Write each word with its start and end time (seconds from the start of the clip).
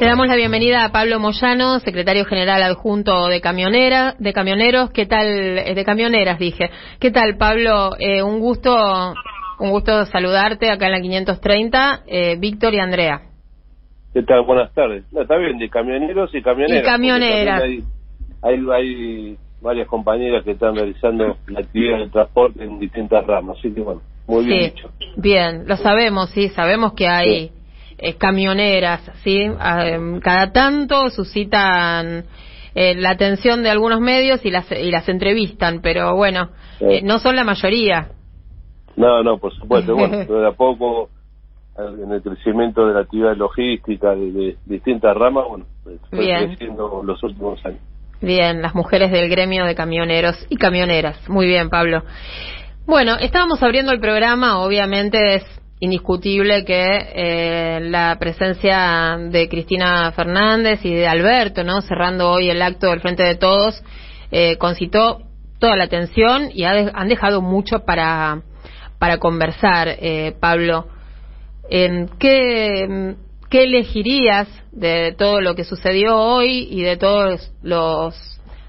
Le 0.00 0.06
damos 0.06 0.28
la 0.28 0.36
bienvenida 0.36 0.84
a 0.84 0.92
Pablo 0.92 1.20
Moyano, 1.20 1.78
secretario 1.80 2.24
general 2.24 2.62
adjunto 2.62 3.28
de 3.28 3.42
camionera, 3.42 4.14
de 4.18 4.32
camioneros. 4.32 4.90
¿Qué 4.92 5.04
tal? 5.04 5.26
eh, 5.26 5.74
De 5.74 5.84
camioneras 5.84 6.38
dije. 6.38 6.70
¿Qué 6.98 7.10
tal, 7.10 7.36
Pablo? 7.36 7.90
Eh, 7.98 8.22
un 8.22 8.40
gusto, 8.40 8.74
un 9.58 9.70
gusto 9.70 10.06
saludarte 10.06 10.70
acá 10.70 10.86
en 10.86 10.92
la 10.92 11.00
530. 11.02 12.04
Eh, 12.06 12.36
Víctor 12.38 12.72
y 12.74 12.78
Andrea. 12.78 13.20
¿Qué 14.14 14.22
tal? 14.22 14.42
Buenas 14.46 14.72
tardes. 14.72 15.04
No, 15.12 15.20
está 15.20 15.36
bien, 15.36 15.58
de 15.58 15.68
camioneros 15.68 16.34
y 16.34 16.40
camioneras. 16.40 16.82
Y 16.82 16.86
camioneras. 16.86 17.62
Hay, 17.62 17.84
hay, 18.42 18.58
hay 18.72 19.36
varias 19.60 19.86
compañeras 19.86 20.42
que 20.44 20.52
están 20.52 20.76
realizando 20.76 21.36
la 21.46 21.60
actividad 21.60 21.98
del 21.98 22.10
transporte 22.10 22.64
en 22.64 22.78
distintas 22.78 23.26
ramas. 23.26 23.58
Así 23.58 23.70
que, 23.74 23.82
bueno, 23.82 24.00
muy 24.26 24.46
bien 24.46 24.60
sí, 24.62 24.70
dicho. 24.76 24.90
bien, 25.16 25.64
lo 25.68 25.76
sabemos, 25.76 26.30
sí, 26.30 26.48
sabemos 26.48 26.94
que 26.94 27.06
hay 27.06 27.50
eh, 28.02 28.14
camioneras, 28.14 29.02
sí. 29.22 29.46
Ah, 29.58 29.86
em, 29.86 30.20
cada 30.20 30.52
tanto 30.52 31.10
suscitan 31.10 32.24
eh, 32.74 32.94
la 32.94 33.10
atención 33.10 33.62
de 33.62 33.70
algunos 33.70 34.00
medios 34.00 34.44
y 34.44 34.50
las 34.50 34.70
y 34.72 34.90
las 34.90 35.08
entrevistan, 35.08 35.80
pero 35.82 36.16
bueno, 36.16 36.50
eh, 36.80 37.02
no 37.02 37.18
son 37.18 37.36
la 37.36 37.44
mayoría. 37.44 38.08
No, 38.96 39.22
no, 39.22 39.38
por 39.38 39.54
supuesto. 39.54 39.94
bueno, 39.94 40.18
pero 40.26 40.40
de 40.40 40.48
a 40.48 40.52
poco, 40.52 41.10
en 41.76 42.10
el 42.10 42.22
crecimiento 42.22 42.86
de 42.86 42.94
la 42.94 43.00
actividad 43.00 43.36
logística 43.36 44.14
de, 44.14 44.32
de 44.32 44.56
distintas 44.64 45.14
ramas, 45.16 45.44
bueno, 45.48 45.66
fue 46.10 46.20
Bien. 46.20 46.46
creciendo 46.48 47.02
los 47.04 47.22
últimos 47.22 47.64
años. 47.66 47.80
Bien, 48.22 48.60
las 48.62 48.74
mujeres 48.74 49.10
del 49.10 49.28
gremio 49.28 49.64
de 49.64 49.74
camioneros 49.74 50.46
y 50.48 50.56
camioneras. 50.56 51.28
Muy 51.28 51.46
bien, 51.46 51.70
Pablo. 51.70 52.02
Bueno, 52.86 53.16
estábamos 53.18 53.62
abriendo 53.62 53.92
el 53.92 54.00
programa, 54.00 54.60
obviamente 54.60 55.36
es 55.36 55.59
indiscutible 55.80 56.64
que 56.64 57.08
eh, 57.14 57.80
la 57.82 58.16
presencia 58.20 59.16
de 59.18 59.48
Cristina 59.48 60.12
Fernández 60.12 60.84
y 60.84 60.92
de 60.94 61.08
Alberto, 61.08 61.64
¿no? 61.64 61.80
Cerrando 61.80 62.30
hoy 62.30 62.50
el 62.50 62.60
acto 62.60 62.88
del 62.90 63.00
Frente 63.00 63.22
de 63.22 63.34
Todos, 63.36 63.82
eh, 64.30 64.56
concitó 64.58 65.22
toda 65.58 65.76
la 65.76 65.84
atención 65.84 66.50
y 66.54 66.64
ha 66.64 66.72
de- 66.74 66.90
han 66.94 67.08
dejado 67.08 67.40
mucho 67.40 67.80
para, 67.84 68.42
para 68.98 69.18
conversar, 69.18 69.88
eh, 69.88 70.34
Pablo. 70.38 70.86
¿En 71.70 72.08
qué, 72.18 73.14
qué 73.48 73.64
elegirías 73.64 74.48
de 74.72 75.14
todo 75.16 75.40
lo 75.40 75.54
que 75.54 75.64
sucedió 75.64 76.18
hoy 76.18 76.68
y 76.70 76.82
de 76.82 76.96
todos 76.96 77.52
los, 77.62 78.14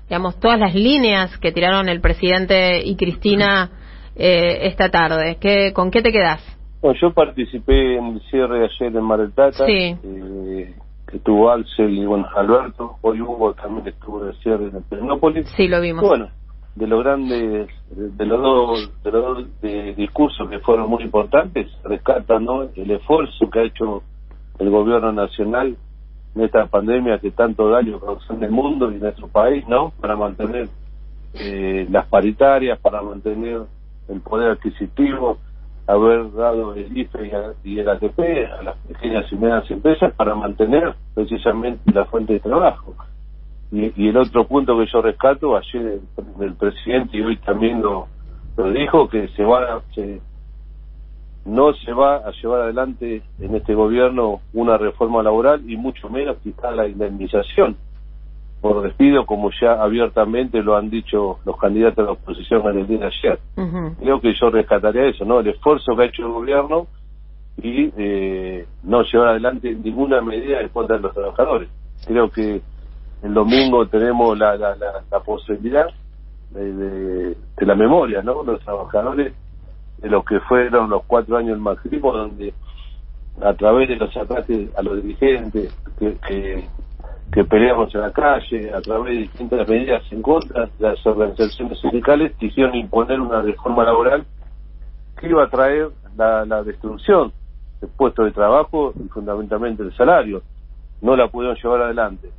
digamos, 0.08 0.40
todas 0.40 0.60
las 0.60 0.76
líneas 0.76 1.38
que 1.40 1.52
tiraron 1.52 1.90
el 1.90 2.00
presidente 2.00 2.82
y 2.86 2.96
Cristina 2.96 3.72
eh, 4.16 4.60
esta 4.64 4.90
tarde? 4.90 5.38
¿Qué, 5.42 5.74
¿Con 5.74 5.92
qué 5.92 6.02
te 6.02 6.12
quedás? 6.12 6.42
Bueno, 6.82 7.00
yo 7.00 7.12
participé 7.14 7.98
en 7.98 8.06
el 8.08 8.22
cierre 8.30 8.60
de 8.60 8.66
ayer 8.66 8.96
en 8.96 9.04
Mar 9.04 9.20
del 9.20 9.32
Plata, 9.32 9.66
Sí. 9.66 9.96
eh, 10.04 10.76
que 11.08 11.18
estuvo 11.18 11.50
Alcel 11.52 11.92
y 11.96 12.06
bueno, 12.06 12.28
Alberto, 12.36 12.96
hoy 13.02 13.22
Hugo 13.22 13.54
también 13.54 13.88
estuvo 13.88 14.24
en 14.24 14.30
el 14.30 14.36
cierre 14.38 14.66
en 14.66 14.82
Pernópolis. 14.84 15.48
Sí, 15.56 15.68
lo 15.68 15.80
vimos. 15.80 16.02
Bueno, 16.08 16.30
de 16.76 16.88
los 16.88 17.04
grandes, 17.04 17.68
de, 17.92 18.10
de 18.10 18.26
los 18.26 18.42
dos, 18.42 19.04
de 19.04 19.12
los 19.12 19.24
dos 19.24 19.48
eh, 19.62 19.94
discursos 19.96 20.50
que 20.50 20.60
fueron 20.60 20.90
muy 20.90 21.04
importantes, 21.04 21.68
rescatan 21.84 22.46
¿no? 22.46 22.64
el 22.64 22.92
esfuerzo 22.92 23.50
que 23.52 23.60
ha 23.60 23.64
hecho 23.64 24.02
el 24.58 24.70
gobierno 24.70 25.12
nacional 25.12 25.76
en 26.34 26.42
esta 26.42 26.66
pandemia 26.68 27.20
que 27.20 27.32
tanto 27.32 27.70
daño 27.70 28.00
causó 28.00 28.34
en 28.34 28.44
el 28.44 28.52
mundo 28.52 28.90
y 28.90 28.96
en 28.96 29.02
nuestro 29.02 29.28
país, 29.28 29.68
¿no? 29.68 29.92
Para 30.00 30.16
mantener 30.16 30.70
eh, 31.34 31.86
las 31.90 32.08
paritarias, 32.08 32.80
para 32.80 33.02
mantener 33.02 33.64
el 34.08 34.22
poder 34.22 34.52
adquisitivo, 34.52 35.40
haber 35.88 36.32
dado 36.34 36.74
el 36.74 36.98
IFE 36.98 37.56
y, 37.64 37.80
el 37.80 37.90
ATP 37.90 38.20
a 38.60 38.64
las 38.64 38.78
pequeñas 38.88 39.32
y 39.32 39.36
medianas 39.36 39.70
empresas 39.72 40.14
para 40.14 40.36
mantener 40.36 40.96
precisamente 41.14 41.92
la 41.92 42.06
fuente 42.06 42.34
de 42.34 42.40
trabajo. 42.40 42.96
Y, 43.72 44.08
el 44.08 44.18
otro 44.18 44.46
punto 44.46 44.78
que 44.78 44.86
yo 44.92 45.02
rescato, 45.02 45.58
ayer 45.58 46.00
el, 46.40 46.54
presidente 46.56 47.18
y 47.18 47.22
hoy 47.22 47.38
también 47.38 47.82
lo, 47.82 48.08
lo 48.58 48.72
dijo, 48.72 49.08
que 49.10 49.28
se 49.30 49.44
va 49.44 49.82
se- 49.94 50.22
no 51.46 51.74
se 51.74 51.92
va 51.92 52.18
a 52.18 52.32
llevar 52.32 52.62
adelante 52.62 53.24
en 53.40 53.56
este 53.56 53.74
gobierno 53.74 54.42
una 54.54 54.78
reforma 54.78 55.24
laboral 55.24 55.68
y 55.68 55.76
mucho 55.76 56.08
menos 56.10 56.38
quizá 56.44 56.70
la 56.72 56.88
indemnización 56.88 57.78
por 58.62 58.84
despido, 58.84 59.26
como 59.26 59.50
ya 59.60 59.82
abiertamente 59.82 60.62
lo 60.62 60.78
han 60.78 60.90
dicho 60.90 61.40
los 61.46 61.58
candidatos 61.58 62.00
a 62.00 62.04
la 62.04 62.12
oposición 62.12 62.62
en 62.70 62.80
el 62.80 62.88
día 62.88 63.00
de 63.00 63.06
ayer. 63.06 63.40
Creo 64.00 64.22
que 64.22 64.34
yo 64.40 64.50
rescataría 64.52 65.08
eso, 65.08 65.26
¿no? 65.26 65.40
El 65.40 65.48
esfuerzo 65.48 65.96
que 65.96 66.04
ha 66.04 66.06
hecho 66.06 66.22
el 66.24 66.32
gobierno 66.32 66.88
y 67.58 67.92
eh, 67.98 68.66
no 68.84 69.02
llevar 69.04 69.30
adelante 69.30 69.74
ninguna 69.74 70.22
medida 70.22 70.62
en 70.62 70.70
contra 70.70 70.98
de 70.98 71.02
los 71.02 71.14
trabajadores. 71.14 71.70
Creo 72.06 72.30
que 72.30 72.62
el 73.24 73.34
domingo 73.34 73.88
tenemos 73.88 74.38
la, 74.38 74.56
la, 74.56 74.76
la, 74.76 75.04
la 75.10 75.20
posibilidad 75.20 75.88
de, 76.52 76.74
de, 76.74 77.38
de 77.58 77.66
la 77.66 77.76
memoria, 77.76 78.22
¿no? 78.22 78.44
Los 78.44 78.60
trabajadores 78.62 79.34
de 79.98 80.10
lo 80.10 80.24
que 80.24 80.40
fueron 80.42 80.90
los 80.90 81.04
cuatro 81.06 81.38
años 81.38 81.52
del 81.52 81.62
macrismo, 81.62 82.12
donde 82.12 82.54
a 83.42 83.54
través 83.54 83.90
de 83.90 83.96
los 83.96 84.16
ataques 84.16 84.70
a 84.76 84.82
los 84.82 85.02
dirigentes 85.02 85.76
que, 85.98 86.16
que, 86.28 86.68
que 87.32 87.46
peleamos 87.46 87.94
en 87.96 88.02
la 88.02 88.12
calle, 88.12 88.74
a 88.74 88.82
través 88.82 89.14
de 89.14 89.22
distintas 89.22 89.68
medidas 89.68 90.04
en 90.12 90.22
contra 90.22 90.66
de 90.66 90.72
las 90.80 91.06
organizaciones 91.06 91.80
sindicales, 91.80 92.34
quisieron 92.38 92.76
imponer 92.76 93.22
una 93.22 93.42
reforma 93.42 93.86
laboral 93.86 94.26
que 95.18 95.30
iba 95.30 95.44
a 95.44 95.50
traer 95.50 95.90
la, 96.18 96.46
la 96.46 96.62
destrucción 96.64 97.32
del 97.80 97.90
puesto 97.96 98.24
de 98.24 98.32
trabajo 98.32 98.94
y 99.02 99.08
fundamentalmente 99.08 99.82
el 99.82 99.96
salario. 99.96 100.42
No 101.02 101.16
la 101.16 101.30
pudieron 101.30 101.56
llevar 101.56 101.84
adelante. 101.84 102.30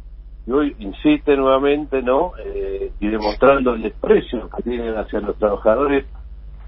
Y 0.47 0.53
hoy 0.53 0.77
insiste 0.79 1.37
nuevamente, 1.37 2.03
¿no? 2.03 2.33
Eh, 2.45 2.93
y 3.01 3.09
demostrando 3.09 3.75
el 3.75 3.83
desprecio 3.83 4.51
que 4.51 4.63
tienen 4.63 4.97
hacia 4.97 5.21
los 5.21 5.37
trabajadores, 5.39 6.05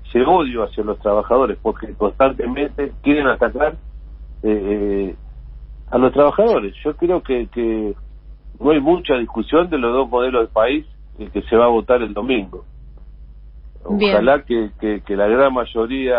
ese 0.09 0.23
odio 0.25 0.62
hacia 0.62 0.85
los 0.85 0.99
trabajadores, 1.01 1.59
porque 1.61 1.93
constantemente 1.95 2.93
quieren 3.03 3.27
atacar 3.27 3.75
eh, 4.43 5.15
a 5.91 5.99
los 5.99 6.12
trabajadores. 6.12 6.75
Yo 6.85 6.97
creo 6.97 7.23
que, 7.23 7.49
que 7.49 7.95
no 8.60 8.70
hay 8.70 8.81
mucha 8.81 9.15
discusión 9.16 9.69
de 9.70 9.78
los 9.78 9.92
dos 9.92 10.09
modelos 10.09 10.48
de 10.48 10.53
país 10.53 10.87
que, 11.16 11.31
que 11.31 11.42
se 11.42 11.56
va 11.56 11.66
a 11.66 11.69
votar 11.69 12.03
el 12.03 12.15
domingo. 12.15 12.65
Ojalá 13.84 14.42
que, 14.44 14.70
que, 14.81 15.03
que 15.03 15.16
la 15.16 15.26
gran 15.26 15.53
mayoría 15.53 16.16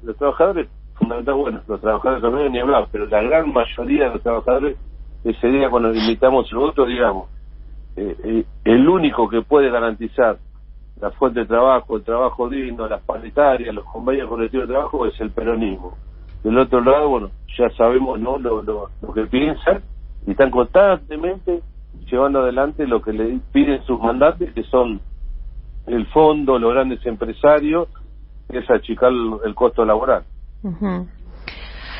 de 0.00 0.06
los 0.08 0.16
trabajadores, 0.16 0.68
fundamentalmente, 0.94 1.42
bueno, 1.42 1.60
los 1.68 1.80
trabajadores 1.80 2.22
también 2.22 2.52
ni 2.52 2.58
hablar, 2.58 2.88
pero 2.90 3.06
la 3.06 3.22
gran 3.22 3.52
mayoría 3.52 4.06
de 4.06 4.14
los 4.14 4.22
trabajadores, 4.22 4.76
ese 5.22 5.48
día 5.48 5.70
cuando 5.70 5.90
limitamos 5.90 6.50
el 6.50 6.58
voto, 6.58 6.84
digamos, 6.84 7.28
eh, 7.96 8.16
eh, 8.24 8.44
el 8.64 8.88
único 8.88 9.28
que 9.28 9.42
puede 9.42 9.70
garantizar 9.70 10.38
la 11.00 11.10
fuente 11.12 11.40
de 11.40 11.46
trabajo, 11.46 11.96
el 11.96 12.02
trabajo 12.02 12.48
digno, 12.48 12.88
las 12.88 13.02
paritarias, 13.02 13.74
los 13.74 13.84
convenios 13.84 14.28
colectivos 14.28 14.66
de 14.66 14.74
trabajo 14.74 15.06
es 15.06 15.18
el 15.20 15.30
peronismo. 15.30 15.96
Del 16.42 16.58
otro 16.58 16.80
lado, 16.80 17.08
bueno, 17.08 17.30
ya 17.56 17.70
sabemos 17.76 18.18
no 18.18 18.38
lo, 18.38 18.62
lo, 18.62 18.88
lo 19.00 19.12
que 19.12 19.26
piensan 19.26 19.82
y 20.26 20.32
están 20.32 20.50
constantemente 20.50 21.62
llevando 22.10 22.40
adelante 22.40 22.86
lo 22.86 23.02
que 23.02 23.12
le 23.12 23.38
piden 23.52 23.82
sus 23.84 24.00
mandantes, 24.00 24.52
que 24.52 24.62
son 24.64 25.00
el 25.86 26.06
fondo, 26.06 26.58
los 26.58 26.72
grandes 26.72 27.04
empresarios, 27.06 27.88
que 28.50 28.58
es 28.58 28.70
achicar 28.70 29.10
el, 29.44 29.54
costo 29.54 29.84
laboral. 29.84 30.24
Ujú. 30.62 31.08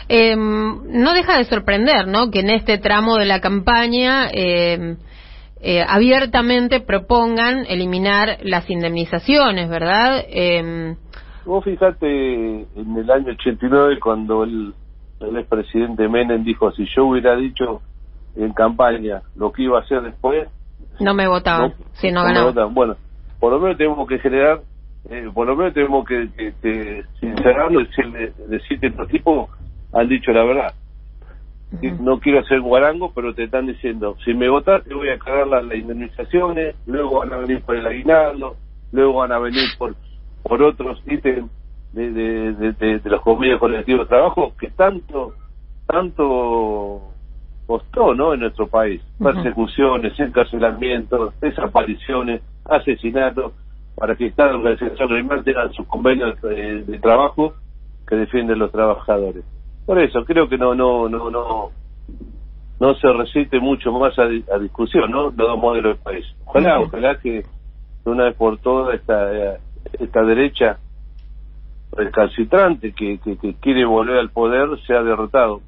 Eh, 0.08 0.36
no 0.36 1.12
deja 1.12 1.38
de 1.38 1.44
sorprender, 1.44 2.08
¿no? 2.08 2.30
Que 2.30 2.40
en 2.40 2.50
este 2.50 2.78
tramo 2.78 3.16
de 3.16 3.26
la 3.26 3.40
campaña 3.40 4.28
eh, 4.32 4.96
eh, 5.62 5.84
abiertamente 5.86 6.80
propongan 6.80 7.64
eliminar 7.68 8.38
las 8.42 8.68
indemnizaciones, 8.68 9.68
¿verdad? 9.68 10.24
Eh, 10.28 10.96
Vos 11.44 11.64
fijate 11.64 12.06
en 12.06 12.96
el 12.96 13.10
año 13.10 13.32
89 13.32 13.98
cuando 14.00 14.44
el, 14.44 14.74
el 15.20 15.36
expresidente 15.36 16.08
Menem 16.08 16.44
dijo, 16.44 16.70
si 16.72 16.86
yo 16.94 17.06
hubiera 17.06 17.36
dicho 17.36 17.82
en 18.36 18.52
campaña 18.52 19.22
lo 19.34 19.52
que 19.52 19.62
iba 19.62 19.78
a 19.78 19.82
hacer 19.82 20.02
después, 20.02 20.48
no 20.98 21.14
me 21.14 21.26
votaban, 21.28 21.74
sí, 21.92 22.10
no 22.10 22.24
me 22.24 22.32
ganaba. 22.34 22.66
Bueno, 22.66 22.96
por 23.38 23.52
lo 23.52 23.60
menos 23.60 23.76
tenemos 23.76 24.06
que 24.08 24.18
generar, 24.18 24.60
eh, 25.08 25.30
por 25.32 25.46
lo 25.46 25.56
menos 25.56 25.72
tenemos 25.74 26.04
que, 26.06 26.28
que, 26.36 26.52
que 26.60 27.04
sincerarlo 27.20 27.80
y 27.80 27.86
decirle, 27.86 28.32
decir 28.48 28.78
que 28.80 28.88
estos 28.88 29.08
tipos 29.08 29.48
han 29.92 30.08
dicho 30.08 30.30
la 30.32 30.44
verdad. 30.44 30.74
Ujú. 31.72 32.02
No 32.02 32.18
quiero 32.18 32.40
hacer 32.40 32.60
guarango, 32.60 33.12
pero 33.14 33.32
te 33.34 33.44
están 33.44 33.66
diciendo, 33.66 34.16
si 34.24 34.34
me 34.34 34.48
votas 34.48 34.82
te 34.84 34.92
voy 34.94 35.08
a 35.08 35.18
cargar 35.18 35.46
las, 35.46 35.64
las 35.64 35.78
indemnizaciones, 35.78 36.74
luego 36.86 37.20
van 37.20 37.32
a 37.32 37.36
venir 37.38 37.62
por 37.62 37.76
el 37.76 37.86
aguinaldo, 37.86 38.56
luego 38.92 39.14
van 39.14 39.32
a 39.32 39.38
venir 39.38 39.64
por 39.78 39.94
por 40.42 40.62
otros 40.62 41.00
ítems 41.06 41.50
de, 41.92 42.10
de, 42.12 42.52
de, 42.54 42.72
de- 42.72 42.98
de 42.98 43.10
los 43.10 43.20
convenios 43.22 43.60
colectivos 43.60 44.06
de 44.06 44.08
trabajo 44.08 44.54
que 44.58 44.68
tanto 44.70 45.34
tanto 45.86 47.09
costó 47.70 48.14
no 48.14 48.34
en 48.34 48.40
nuestro 48.40 48.66
país 48.66 49.00
persecuciones 49.22 50.18
encarcelamientos 50.18 51.38
desapariciones 51.40 52.42
asesinatos 52.64 53.52
para 53.94 54.16
que 54.16 54.32
cada 54.32 54.56
organización 54.56 55.12
animal 55.12 55.44
tenga 55.44 55.68
sus 55.68 55.86
convenios 55.86 56.40
de, 56.42 56.82
de 56.82 56.98
trabajo 56.98 57.54
que 58.08 58.16
defienden 58.16 58.58
los 58.58 58.72
trabajadores 58.72 59.44
por 59.86 60.00
eso 60.00 60.24
creo 60.24 60.48
que 60.48 60.58
no 60.58 60.74
no 60.74 61.08
no 61.08 61.30
no 61.30 61.70
no 62.80 62.94
se 62.94 63.12
resiste 63.12 63.60
mucho 63.60 63.92
más 63.92 64.18
a, 64.18 64.26
discusión, 64.58 65.10
¿no? 65.10 65.24
Los 65.24 65.36
dos 65.36 65.58
modelos 65.58 65.96
del 65.96 66.02
país. 66.02 66.26
Ojalá, 66.46 66.80
ojalá 66.80 67.18
que 67.18 67.44
una 68.06 68.24
vez 68.24 68.36
por 68.36 68.56
todas 68.56 68.94
esta, 68.94 69.58
esta 69.98 70.22
derecha 70.22 70.78
recalcitrante 71.92 72.92
que, 72.92 73.18
que, 73.18 73.54
quiere 73.60 73.84
volver 73.84 74.16
al 74.16 74.30
poder 74.30 74.80
sea 74.86 75.02
derrotado. 75.02 75.60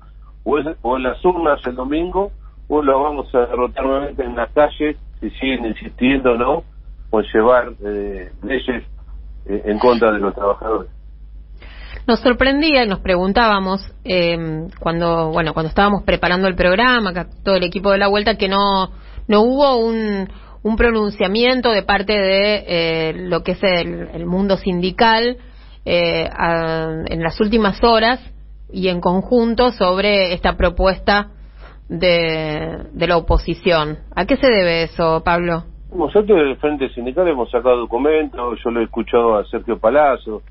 O, 0.44 0.58
o 0.82 0.96
en 0.96 1.02
las 1.02 1.24
urnas 1.24 1.60
el 1.66 1.74
domingo, 1.74 2.32
o 2.68 2.82
lo 2.82 3.02
vamos 3.02 3.34
a 3.34 3.40
derrotar 3.40 3.84
nuevamente 3.84 4.24
en 4.24 4.34
las 4.34 4.50
calles, 4.52 4.96
si 5.20 5.30
siguen 5.30 5.66
insistiendo, 5.66 6.36
¿no? 6.36 6.64
O 7.10 7.20
llevar 7.20 7.72
eh, 7.84 8.32
leyes 8.42 8.84
eh, 9.46 9.62
en 9.66 9.78
contra 9.78 10.12
de 10.12 10.18
los 10.18 10.34
trabajadores. 10.34 10.90
Nos 12.06 12.20
sorprendía 12.20 12.84
y 12.84 12.88
nos 12.88 12.98
preguntábamos 12.98 13.80
eh, 14.04 14.66
cuando 14.80 15.30
bueno 15.30 15.54
cuando 15.54 15.68
estábamos 15.68 16.02
preparando 16.02 16.48
el 16.48 16.56
programa, 16.56 17.12
todo 17.44 17.54
el 17.54 17.62
equipo 17.62 17.92
de 17.92 17.98
la 17.98 18.08
vuelta, 18.08 18.36
que 18.36 18.48
no 18.48 18.90
no 19.28 19.42
hubo 19.42 19.76
un, 19.76 20.28
un 20.62 20.76
pronunciamiento 20.76 21.70
de 21.70 21.82
parte 21.82 22.12
de 22.12 22.64
eh, 22.66 23.12
lo 23.14 23.42
que 23.42 23.52
es 23.52 23.62
el, 23.62 24.26
mundo 24.26 24.56
sindical 24.56 25.36
eh, 25.84 26.28
en 27.06 27.22
las 27.22 27.40
últimas 27.40 27.82
horas 27.82 28.20
y 28.72 28.88
en 28.88 29.00
conjunto 29.00 29.70
sobre 29.70 30.32
esta 30.32 30.56
propuesta 30.56 31.28
de, 31.88 32.86
de 32.92 33.06
la 33.06 33.16
oposición. 33.16 33.98
¿A 34.14 34.24
qué 34.24 34.36
se 34.36 34.46
debe 34.46 34.84
eso, 34.84 35.22
Pablo? 35.24 35.64
Nosotros 35.94 36.38
del 36.38 36.56
Frente 36.56 36.88
Sindical 36.94 37.28
hemos 37.28 37.50
sacado 37.50 37.76
documentos, 37.76 38.58
yo 38.64 38.70
lo 38.70 38.80
he 38.80 38.84
escuchado 38.84 39.36
a 39.36 39.44
Sergio 39.44 39.78
Palazzo, 39.78 40.42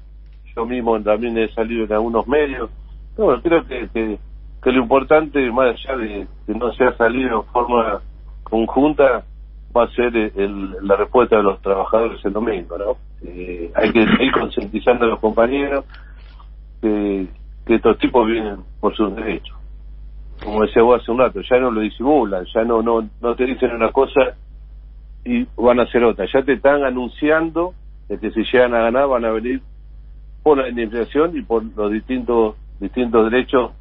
yo 0.55 0.65
mismo 0.65 1.01
también 1.01 1.35
he 1.37 1.51
salido 1.53 1.85
en 1.85 1.93
algunos 1.93 2.27
medios. 2.27 2.69
Bueno, 3.17 3.41
creo 3.41 3.65
que, 3.65 3.89
que, 3.91 4.71
lo 4.71 4.83
importante, 4.83 5.51
más 5.51 5.75
allá 5.75 5.97
de 5.97 6.27
que 6.45 6.53
no 6.53 6.71
sea 6.73 6.95
salido 6.95 7.41
de 7.41 7.51
forma 7.51 8.01
conjunta, 8.43 9.23
va 9.75 9.85
a 9.85 9.89
ser 9.91 10.13
la 10.83 10.95
respuesta 10.95 11.37
de 11.37 11.43
los 11.43 11.59
trabajadores 11.61 12.23
el 12.23 12.33
domingo, 12.33 12.77
¿no? 12.77 12.97
Eh, 13.23 13.71
hay 13.75 13.91
que 13.91 13.99
ir 13.99 14.31
concientizando 14.33 15.05
a 15.05 15.09
los 15.09 15.19
compañeros 15.19 15.85
que, 16.81 17.27
que 17.65 17.75
estos 17.75 17.97
tipos 17.97 18.27
vienen 18.27 18.57
por 18.79 18.95
sus 18.95 19.15
derechos. 19.15 19.55
Como 20.43 20.61
decía 20.63 20.81
vos 20.81 21.01
hace 21.01 21.11
un 21.11 21.19
rato, 21.19 21.41
ya 21.41 21.59
no 21.59 21.71
lo 21.71 21.81
disimulan, 21.81 22.45
ya 22.53 22.63
no, 22.63 22.81
no, 22.81 23.07
no 23.21 23.35
te 23.35 23.45
dicen 23.45 23.71
una 23.71 23.91
cosa 23.91 24.35
y 25.23 25.45
van 25.55 25.79
a 25.79 25.83
hacer 25.83 26.03
otra, 26.03 26.25
ya 26.31 26.41
te 26.43 26.53
están 26.53 26.83
anunciando 26.83 27.73
de 28.09 28.17
que 28.19 28.31
si 28.31 28.43
llegan 28.51 28.73
a 28.73 28.81
ganar 28.81 29.07
van 29.07 29.25
a 29.25 29.31
venir 29.31 29.61
por 30.41 30.57
la 30.57 30.69
indemnización 30.69 31.37
y 31.37 31.43
por 31.43 31.63
los 31.63 31.91
distintos 31.91 32.55
distintos 32.81 33.31
derechos 33.31 33.71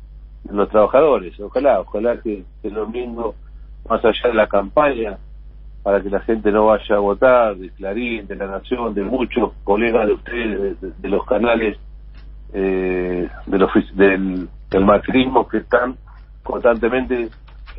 de 0.45 0.55
los 0.55 0.69
trabajadores. 0.69 1.39
Ojalá, 1.41 1.81
ojalá 1.81 2.21
que, 2.21 2.45
el 2.63 2.75
domingo, 2.75 3.35
más 3.89 4.05
allá 4.05 4.29
de 4.29 4.35
la 4.35 4.47
campaña, 4.47 5.19
para 5.83 6.03
que 6.03 6.11
la 6.11 6.21
gente 6.21 6.53
no 6.53 6.67
vaya 6.67 6.97
a 6.97 6.99
votar, 6.99 7.57
de 7.57 7.71
Clarín, 7.71 8.27
de 8.27 8.37
La 8.37 8.47
Nación, 8.47 8.95
de 8.95 9.03
muchos 9.03 9.53
colegas 9.65 10.07
de 10.07 10.13
ustedes, 10.13 10.81
de, 10.81 11.09
los 11.09 11.25
canales 11.25 11.79
eh, 12.53 13.29
de 13.47 13.59
los, 13.59 13.71
del, 13.95 14.49
del 14.71 14.85
macrismo 14.85 15.47
que 15.49 15.59
están 15.59 15.97
constantemente 16.43 17.29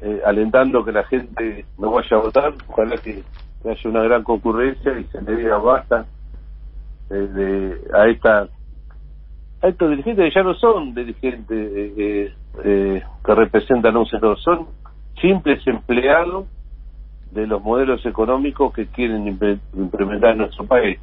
eh, 0.01 0.21
alentando 0.25 0.83
que 0.83 0.91
la 0.91 1.03
gente 1.03 1.65
no 1.77 1.91
vaya 1.91 2.17
a 2.17 2.19
votar, 2.21 2.53
ojalá 2.67 2.97
que, 2.97 3.23
haya 3.63 3.89
una 3.89 4.01
gran 4.01 4.23
concurrencia 4.23 4.97
y 4.97 5.03
se 5.03 5.21
le 5.21 5.35
diga 5.35 5.59
basta 5.59 6.07
eh, 7.11 7.79
a 7.93 8.07
esta 8.07 8.47
a 9.61 9.67
estos 9.67 9.91
dirigentes 9.91 10.25
que 10.25 10.33
ya 10.33 10.41
no 10.41 10.55
son 10.55 10.95
dirigentes 10.95 11.71
eh, 12.63 13.03
que 13.23 13.35
representan 13.35 13.95
a 13.95 13.99
un 13.99 14.07
sector, 14.07 14.39
son 14.39 14.69
simples 15.21 15.61
empleados 15.67 16.47
de 17.29 17.45
los 17.45 17.61
modelos 17.61 18.03
económicos 18.07 18.73
que 18.73 18.87
quieren 18.87 19.27
implementar 19.27 20.31
en 20.31 20.39
nuestro 20.39 20.65
país. 20.65 20.99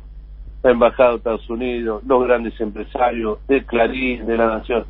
La 0.62 0.70
Embajada 0.70 1.10
de 1.10 1.16
Estados 1.16 1.50
Unidos, 1.50 2.02
los 2.06 2.25
grandes 2.25 2.60
empresarios, 2.60 3.38
de 3.46 3.64
Clarín, 3.64 4.26
de 4.26 4.37
la 4.37 4.46
Nación, 4.58 4.84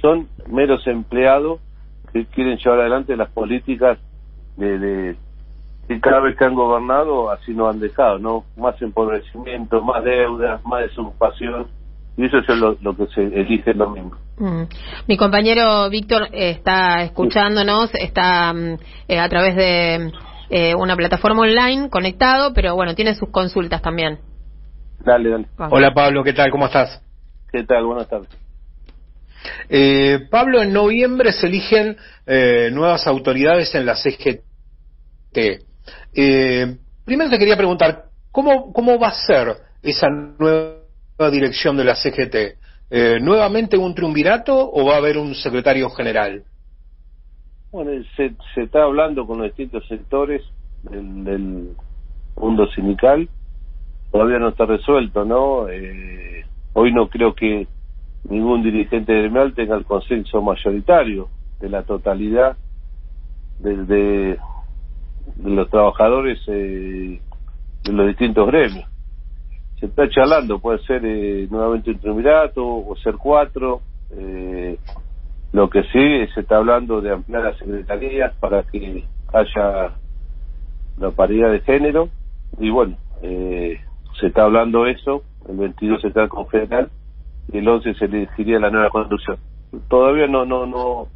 son 0.00 0.28
meros 0.48 0.86
empleados 0.86 1.60
que 2.12 2.24
quieren 2.26 2.58
llevar 2.58 2.80
adelante 2.80 3.16
las 3.16 3.30
políticas 3.30 3.98
de, 4.56 4.78
de 4.78 5.16
que 5.88 6.00
cada 6.00 6.20
vez 6.20 6.36
que 6.36 6.44
han 6.44 6.54
gobernado 6.54 7.30
así 7.30 7.52
nos 7.52 7.74
han 7.74 7.80
dejado, 7.80 8.18
¿no? 8.18 8.44
Más 8.56 8.80
empobrecimiento, 8.80 9.82
más 9.82 10.04
deuda, 10.04 10.60
más 10.64 10.82
desocupación 10.82 11.66
y 12.16 12.26
eso 12.26 12.38
es 12.38 12.48
lo, 12.82 12.96
que 12.96 13.06
se 13.14 13.22
elige 13.22 13.70
el 13.70 13.78
domingo. 13.78 14.16
Mm. 14.38 14.62
Mi 15.06 15.16
compañero 15.16 15.88
Víctor 15.88 16.28
está 16.32 17.02
escuchándonos, 17.02 17.90
está 17.94 18.52
mm, 18.52 18.78
eh, 19.08 19.18
a 19.18 19.28
través 19.28 19.56
de 19.56 20.12
eh, 20.50 20.74
una 20.74 20.96
plataforma 20.96 21.42
online 21.42 21.88
conectado, 21.88 22.52
pero 22.52 22.74
bueno, 22.74 22.94
tiene 22.94 23.14
sus 23.14 23.30
consultas 23.30 23.80
también. 23.80 24.18
Dale, 25.04 25.30
dale. 25.30 25.46
Hola 25.70 25.92
Pablo, 25.92 26.22
¿qué 26.22 26.32
tal? 26.32 26.50
¿Cómo 26.50 26.66
estás? 26.66 27.02
¿Qué 27.50 27.64
tal? 27.64 27.84
Buenas 27.86 28.08
tardes. 28.08 28.28
Eh, 29.68 30.28
Pablo, 30.30 30.62
en 30.62 30.72
noviembre 30.72 31.32
se 31.32 31.46
eligen 31.46 31.96
nuevas 32.72 33.06
autoridades 33.06 33.74
en 33.74 33.86
la 33.86 33.96
CGT. 33.96 35.64
primero 37.04 37.30
te 37.30 37.38
quería 37.38 37.56
preguntar, 37.56 38.04
¿cómo, 38.30 38.72
¿cómo 38.72 38.98
va 38.98 39.08
a 39.08 39.26
ser 39.26 39.56
esa 39.82 40.08
nueva 40.08 41.30
dirección 41.30 41.76
de 41.76 41.84
la 41.84 41.94
CGT? 41.94 42.60
Eh, 42.92 43.20
¿Nuevamente 43.20 43.76
un 43.76 43.94
triunvirato 43.94 44.68
o 44.72 44.84
va 44.84 44.94
a 44.94 44.98
haber 44.98 45.16
un 45.16 45.34
secretario 45.34 45.88
general? 45.90 46.42
Bueno, 47.70 47.92
se, 48.16 48.34
se 48.52 48.62
está 48.62 48.82
hablando 48.82 49.26
con 49.26 49.38
los 49.38 49.46
distintos 49.46 49.86
sectores 49.86 50.42
del, 50.82 51.76
mundo 52.36 52.66
sindical. 52.74 53.28
Todavía 54.10 54.38
no 54.38 54.48
está 54.48 54.66
resuelto, 54.66 55.24
¿no? 55.24 55.68
Eh, 55.68 56.44
hoy 56.72 56.92
no 56.92 57.08
creo 57.08 57.34
que 57.34 57.66
ningún 58.28 58.62
dirigente 58.62 59.12
gremial 59.12 59.54
tenga 59.54 59.76
el 59.76 59.84
consenso 59.84 60.42
mayoritario 60.42 61.28
de 61.60 61.68
la 61.68 61.82
totalidad 61.82 62.56
de, 63.60 63.76
de, 63.84 64.38
los 65.44 65.68
trabajadores 65.70 66.38
eh, 66.48 67.20
de 67.84 67.92
los 67.92 68.06
distintos 68.08 68.46
gremios 68.46 68.90
se 69.80 69.86
está 69.86 70.08
charlando, 70.10 70.58
puede 70.58 70.78
ser 70.80 71.02
eh, 71.04 71.48
nuevamente 71.50 71.90
un 71.90 71.98
triunvirato 71.98 72.62
o 72.64 72.94
ser 72.96 73.16
cuatro. 73.16 73.80
Eh, 74.10 74.78
lo 75.52 75.70
que 75.70 75.82
sí 75.84 76.32
se 76.34 76.40
está 76.40 76.58
hablando 76.58 77.00
de 77.00 77.12
ampliar 77.12 77.42
las 77.44 77.58
secretarías 77.58 78.34
para 78.36 78.62
que 78.64 79.04
haya 79.32 79.94
la 80.98 81.10
paridad 81.12 81.50
de 81.50 81.60
género 81.60 82.10
y 82.58 82.70
bueno, 82.70 82.96
eh, 83.22 83.80
se 84.20 84.28
está 84.28 84.44
hablando 84.44 84.86
eso, 84.86 85.22
el 85.48 85.56
22 85.56 86.00
se 86.02 86.08
está 86.08 86.28
con 86.28 86.46
federal 86.48 86.90
y 87.52 87.58
el 87.58 87.68
11 87.68 87.94
se 87.94 88.04
elegiría 88.04 88.58
la 88.58 88.70
nueva 88.70 88.90
conducción. 88.90 89.38
Todavía 89.88 90.26
no 90.26 90.44
no 90.44 90.66
no 90.66 91.08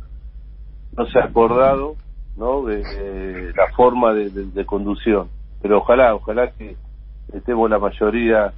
no 0.96 1.06
se 1.06 1.18
ha 1.18 1.24
acordado 1.24 1.96
no 2.36 2.64
de, 2.64 3.52
la 3.54 3.72
forma 3.76 4.12
de, 4.12 4.30
de 4.30 4.66
conducción, 4.66 5.28
pero 5.62 5.78
ojalá, 5.78 6.14
ojalá 6.14 6.50
que 6.52 6.76
estemos 7.32 7.70
la 7.70 7.78
mayoría 7.78 8.52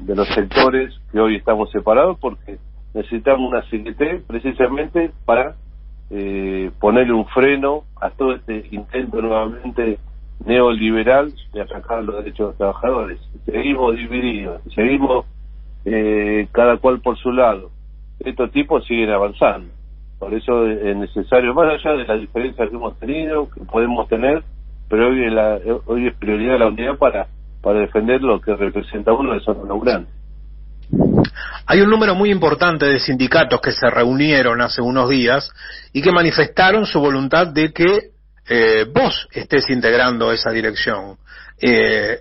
de 0.00 0.16
los 0.16 0.28
sectores 0.28 0.94
que 1.12 1.20
hoy 1.20 1.36
estamos 1.36 1.70
separados 1.70 2.18
porque 2.18 2.58
necesitamos 2.94 3.48
una 3.48 3.62
CGT 3.62 4.26
precisamente 4.26 5.12
para 5.24 5.54
eh, 6.10 6.70
ponerle 6.80 7.12
un 7.12 7.26
freno 7.26 7.84
a 8.00 8.10
todo 8.10 8.34
este 8.34 8.66
intento 8.70 9.20
nuevamente 9.20 9.98
neoliberal 10.44 11.32
de 11.52 11.62
atacar 11.62 12.04
los 12.04 12.16
derechos 12.16 12.38
de 12.38 12.44
los 12.44 12.56
trabajadores. 12.56 13.20
Seguimos 13.44 13.96
divididos, 13.96 14.60
seguimos 14.74 15.26
eh, 15.84 16.48
cada 16.52 16.76
cual 16.78 17.00
por 17.00 17.16
su 17.18 17.32
lado. 17.32 17.70
Estos 18.20 18.50
tipos 18.52 18.86
siguen 18.86 19.10
avanzando. 19.10 19.72
Por 20.18 20.32
eso 20.32 20.66
es 20.66 20.96
necesario, 20.96 21.52
más 21.52 21.74
allá 21.74 21.96
de 21.96 22.06
las 22.06 22.20
diferencias 22.20 22.70
que 22.70 22.74
hemos 22.74 22.98
tenido, 22.98 23.50
que 23.50 23.60
podemos 23.60 24.08
tener, 24.08 24.42
pero 24.88 25.08
hoy 25.08 25.30
la, 25.30 25.58
hoy 25.84 26.06
es 26.06 26.14
prioridad 26.16 26.58
la 26.58 26.68
unidad 26.68 26.96
para 26.96 27.26
para 27.66 27.80
defender 27.80 28.22
lo 28.22 28.40
que 28.40 28.54
representa 28.54 29.12
uno 29.12 29.32
de 29.32 29.38
esos 29.38 29.56
grandes. 29.82 30.08
Hay 31.66 31.80
un 31.80 31.90
número 31.90 32.14
muy 32.14 32.30
importante 32.30 32.86
de 32.86 33.00
sindicatos 33.00 33.60
que 33.60 33.72
se 33.72 33.90
reunieron 33.90 34.60
hace 34.60 34.80
unos 34.80 35.10
días 35.10 35.50
y 35.92 36.00
que 36.00 36.12
manifestaron 36.12 36.86
su 36.86 37.00
voluntad 37.00 37.48
de 37.48 37.72
que 37.72 38.12
eh, 38.48 38.86
vos 38.92 39.28
estés 39.32 39.68
integrando 39.70 40.32
esa 40.32 40.50
dirección. 40.50 41.16
Eh, 41.60 42.20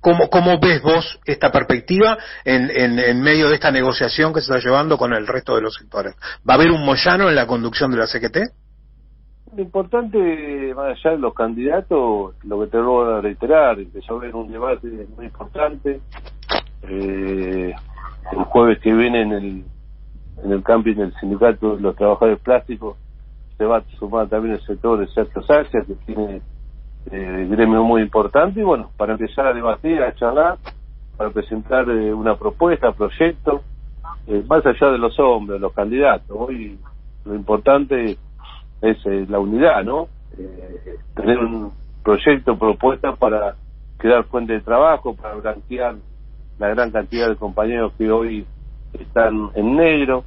¿cómo, 0.00 0.28
¿Cómo 0.28 0.58
ves 0.60 0.82
vos 0.82 1.18
esta 1.24 1.50
perspectiva 1.50 2.18
en, 2.44 2.70
en, 2.70 2.98
en, 2.98 3.20
medio 3.22 3.48
de 3.48 3.54
esta 3.54 3.70
negociación 3.70 4.32
que 4.32 4.40
se 4.40 4.52
está 4.52 4.58
llevando 4.58 4.98
con 4.98 5.12
el 5.12 5.26
resto 5.26 5.54
de 5.56 5.62
los 5.62 5.74
sectores? 5.74 6.14
¿Va 6.48 6.54
a 6.54 6.56
haber 6.56 6.70
un 6.70 6.84
Moyano 6.84 7.28
en 7.28 7.34
la 7.34 7.46
conducción 7.46 7.90
de 7.90 7.96
la 7.96 8.06
CGT? 8.06 8.38
Lo 9.56 9.62
importante, 9.62 10.74
más 10.74 10.98
allá 10.98 11.12
de 11.12 11.18
los 11.18 11.32
candidatos, 11.32 12.34
lo 12.44 12.60
que 12.60 12.66
te 12.66 12.78
voy 12.78 13.14
a 13.14 13.20
reiterar, 13.20 13.78
empezó 13.78 14.14
a 14.14 14.16
haber 14.18 14.34
un 14.34 14.50
debate 14.50 14.88
muy 15.16 15.26
importante. 15.26 16.00
Eh, 16.82 17.72
el 18.32 18.44
jueves 18.44 18.80
que 18.80 18.92
viene 18.92 19.22
en 19.22 19.32
el, 19.32 19.64
en 20.44 20.52
el 20.52 20.62
camping 20.62 20.96
del 20.96 21.14
sindicato 21.20 21.76
de 21.76 21.82
los 21.82 21.96
trabajadores 21.96 22.40
plásticos 22.40 22.96
se 23.56 23.64
va 23.64 23.78
a 23.78 23.84
sumar 23.98 24.28
también 24.28 24.54
el 24.54 24.60
sector 24.62 24.98
de 24.98 25.06
Sergio 25.08 25.42
Sácia, 25.42 25.80
que 25.86 25.94
tiene 26.06 26.42
eh, 27.10 27.46
gremio 27.50 27.82
muy 27.84 28.02
importante, 28.02 28.60
y 28.60 28.62
bueno, 28.62 28.90
para 28.96 29.12
empezar 29.12 29.46
a 29.46 29.52
debatir, 29.52 30.02
a 30.02 30.14
charlar, 30.14 30.58
para 31.16 31.30
presentar 31.30 31.88
eh, 31.88 32.12
una 32.12 32.36
propuesta, 32.36 32.92
proyecto, 32.92 33.62
eh, 34.26 34.44
más 34.46 34.64
allá 34.66 34.90
de 34.90 34.98
los 34.98 35.18
hombres, 35.18 35.60
los 35.60 35.72
candidatos. 35.72 36.28
Hoy 36.30 36.78
lo 37.24 37.34
importante 37.34 38.18
es 38.82 39.06
eh, 39.06 39.26
la 39.28 39.38
unidad, 39.38 39.84
¿no? 39.84 40.08
Tener 41.14 41.38
un 41.38 41.72
proyecto, 42.02 42.58
propuesta 42.58 43.14
para 43.16 43.56
crear 43.96 44.24
fuente 44.24 44.52
de 44.52 44.60
trabajo, 44.60 45.14
para 45.14 45.34
blanquear 45.34 45.96
la 46.58 46.68
gran 46.68 46.90
cantidad 46.90 47.28
de 47.28 47.36
compañeros 47.36 47.92
que 47.96 48.10
hoy 48.10 48.46
están 48.92 49.50
en 49.54 49.76
negro. 49.76 50.24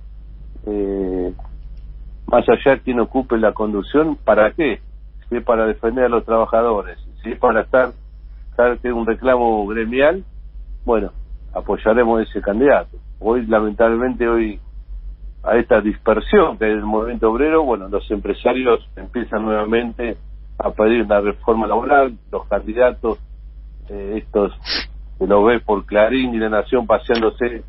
Eh, 0.65 1.33
más 2.31 2.48
allá 2.48 2.75
de 2.75 2.81
quien 2.81 3.00
ocupe 3.00 3.38
la 3.38 3.53
conducción, 3.53 4.15
¿para 4.15 4.51
qué? 4.51 4.81
Si 5.27 5.38
es 5.38 5.43
para 5.43 5.65
defender 5.65 6.05
a 6.05 6.09
los 6.09 6.25
trabajadores, 6.25 6.98
si 7.24 7.31
es 7.31 7.39
para 7.39 7.62
estar, 7.62 7.91
que 8.81 8.91
un 8.91 9.05
reclamo 9.05 9.65
gremial, 9.67 10.24
bueno, 10.83 11.12
apoyaremos 11.53 12.19
a 12.19 12.24
ese 12.24 12.41
candidato. 12.41 12.98
Hoy, 13.19 13.45
lamentablemente, 13.45 14.27
hoy 14.27 14.59
a 15.43 15.55
esta 15.55 15.79
dispersión 15.79 16.57
que 16.57 16.65
hay 16.65 16.71
del 16.71 16.83
movimiento 16.83 17.31
obrero, 17.31 17.63
bueno, 17.63 17.88
los 17.88 18.09
empresarios 18.12 18.86
empiezan 18.98 19.45
nuevamente 19.45 20.17
a 20.57 20.71
pedir 20.71 21.03
una 21.03 21.21
reforma 21.21 21.67
laboral, 21.67 22.17
los 22.31 22.45
candidatos, 22.48 23.17
eh, 23.89 24.15
estos 24.17 24.51
que 25.17 25.25
lo 25.25 25.43
ve 25.45 25.62
por 25.62 25.86
Clarín 25.86 26.33
y 26.33 26.38
La 26.38 26.50
Nación 26.50 26.86
paseándose 26.86 27.63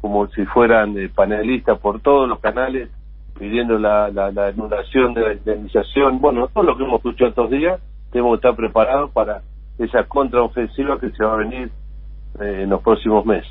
como 0.00 0.28
si 0.28 0.44
fueran 0.46 0.96
eh, 0.96 1.10
panelistas 1.12 1.78
por 1.80 2.00
todos 2.00 2.28
los 2.28 2.38
canales, 2.38 2.88
pidiendo 3.40 3.78
la, 3.78 4.10
la, 4.10 4.30
la 4.30 4.48
anulación 4.48 5.14
de 5.14 5.22
la 5.22 5.32
indemnización. 5.32 6.20
Bueno, 6.20 6.48
todo 6.48 6.62
lo 6.62 6.76
que 6.76 6.84
hemos 6.84 6.96
escuchado 6.96 7.30
estos 7.30 7.50
días, 7.50 7.80
tenemos 8.12 8.32
que 8.32 8.36
estar 8.36 8.54
preparados 8.54 9.10
para 9.12 9.40
esa 9.78 10.04
contraofensiva 10.04 11.00
que 11.00 11.10
se 11.10 11.24
va 11.24 11.32
a 11.32 11.36
venir 11.38 11.70
eh, 12.38 12.60
en 12.64 12.70
los 12.70 12.82
próximos 12.82 13.24
meses. 13.24 13.50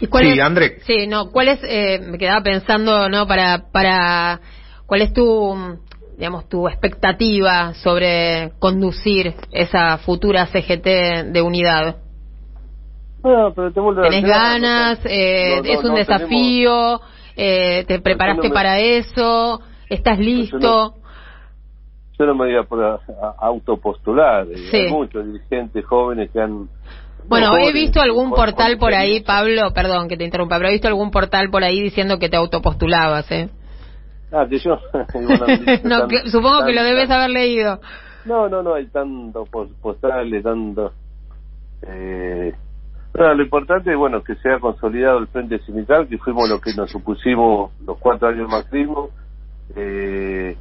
¿Y 0.00 0.06
cuál 0.06 0.24
Sí, 0.24 0.30
es, 0.30 0.40
André. 0.40 0.78
Sí, 0.86 1.06
no, 1.06 1.30
¿cuál 1.30 1.48
es, 1.48 1.60
eh, 1.62 2.00
me 2.08 2.16
quedaba 2.16 2.42
pensando, 2.42 3.10
¿no? 3.10 3.26
Para, 3.26 3.64
para, 3.70 4.40
¿cuál 4.86 5.02
es 5.02 5.12
tu, 5.12 5.54
digamos, 6.16 6.48
tu 6.48 6.68
expectativa 6.68 7.74
sobre 7.74 8.52
conducir 8.60 9.34
esa 9.52 9.98
futura 9.98 10.46
CGT 10.46 11.32
de 11.32 11.42
unidad? 11.42 11.96
No, 13.22 13.52
pero 13.52 13.72
te 13.72 13.80
vuelvo 13.80 14.00
a 14.00 14.04
¿Tenés 14.04 14.24
ganas? 14.24 15.00
Eh, 15.04 15.60
no, 15.62 15.72
¿Es 15.72 15.84
un 15.84 15.94
desafío? 15.94 17.00
Eh, 17.36 17.84
¿Te 17.86 18.00
preparaste 18.00 18.48
me- 18.48 18.54
para 18.54 18.78
eso? 18.80 19.60
¿Estás 19.88 20.18
listo? 20.18 20.94
Yo 22.18 22.26
no 22.26 22.34
me 22.34 22.46
voy 22.46 22.56
a 22.56 22.64
por 22.64 22.82
a- 22.82 22.94
a- 22.94 23.34
autopostular. 23.38 24.46
Sí. 24.70 24.76
Hay 24.76 24.90
muchos 24.90 25.24
dirigentes 25.24 25.84
jóvenes 25.84 26.30
que 26.32 26.40
han... 26.40 26.68
Bueno, 27.28 27.56
he 27.58 27.72
visto 27.72 28.00
algún 28.00 28.30
portal 28.30 28.78
por 28.78 28.94
ahí. 28.94 29.20
Pablo, 29.20 29.72
perdón 29.72 30.08
que 30.08 30.16
te 30.16 30.24
interrumpa, 30.24 30.56
pero 30.56 30.68
he 30.68 30.72
visto 30.72 30.88
algún 30.88 31.10
portal 31.10 31.50
por 31.50 31.62
ahí 31.62 31.80
diciendo 31.80 32.18
que 32.18 32.28
te 32.28 32.36
autopostulabas, 32.36 33.30
¿eh? 33.30 33.50
Ah, 34.32 34.46
que 34.48 34.58
yo... 34.58 34.78
bueno, 35.14 35.46
no, 35.84 36.08
tan- 36.08 36.30
supongo 36.30 36.64
que 36.64 36.72
lo 36.72 36.82
debes 36.82 37.10
haber 37.10 37.30
leído. 37.30 37.80
No, 38.24 38.48
no, 38.48 38.62
no, 38.62 38.74
hay 38.74 38.86
tanto 38.86 39.44
pos- 39.46 39.70
postales, 39.80 40.42
tanto... 40.42 40.92
Eh, 41.82 42.52
no, 43.14 43.34
lo 43.34 43.42
importante 43.42 43.90
es, 43.90 43.96
bueno, 43.96 44.22
que 44.22 44.34
se 44.36 44.50
ha 44.52 44.58
consolidado 44.60 45.18
el 45.18 45.26
Frente 45.28 45.58
Sindical, 45.60 46.06
que 46.08 46.18
fuimos 46.18 46.48
los 46.48 46.60
que 46.60 46.74
nos 46.74 46.90
supusimos 46.90 47.72
los 47.84 47.98
cuatro 47.98 48.28
años 48.28 48.40
del 48.40 48.48
macrismo. 48.48 49.10
Eh, 49.76 50.56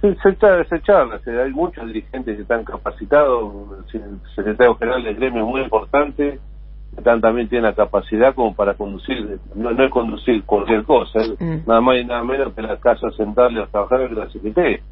se, 0.00 0.14
se, 0.14 0.64
se 0.68 0.82
charla, 0.82 1.18
se- 1.20 1.40
hay 1.42 1.50
muchos 1.50 1.86
dirigentes 1.86 2.36
que 2.36 2.42
están 2.42 2.64
capacitados, 2.64 3.52
el 3.92 4.20
secretario 4.34 4.76
general 4.76 5.02
del 5.02 5.16
gremio 5.16 5.42
es 5.42 5.48
muy 5.48 5.60
importante, 5.62 6.38
que 6.92 6.96
están, 6.98 7.20
también 7.20 7.48
tiene 7.48 7.66
la 7.68 7.74
capacidad 7.74 8.34
como 8.34 8.54
para 8.54 8.74
conducir, 8.74 9.38
no, 9.54 9.72
no 9.72 9.84
es 9.84 9.90
conducir 9.90 10.44
cualquier 10.44 10.84
cosa, 10.84 11.18
Mm. 11.40 11.66
nada 11.66 11.80
más 11.80 11.96
y 11.98 12.04
nada 12.04 12.22
menos 12.24 12.54
que 12.54 12.62
la 12.62 12.76
casa 12.78 13.10
central 13.16 13.52
de 13.54 13.60
los 13.60 13.70
trabajadores 13.70 14.10
de 14.10 14.16
la 14.24 14.30
CGT. 14.30 14.82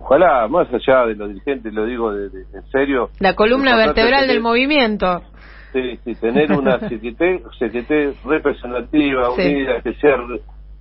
Ojalá, 0.00 0.48
más 0.48 0.66
allá 0.72 1.06
de 1.06 1.14
los 1.14 1.28
dirigentes, 1.28 1.72
lo 1.72 1.86
digo 1.86 2.12
de, 2.12 2.28
de- 2.28 2.44
en 2.54 2.64
serio. 2.70 3.10
La 3.20 3.34
columna 3.34 3.72
lo 3.72 3.76
vertebral 3.78 4.26
del 4.26 4.40
movimiento. 4.40 5.22
Sí, 5.72 5.98
sí, 6.04 6.14
tener 6.16 6.52
una 6.52 6.78
CGT, 6.88 8.22
representativa, 8.24 9.30
Sí. 9.36 9.42
unida, 9.42 9.80
que 9.82 9.94
sea, 9.94 10.16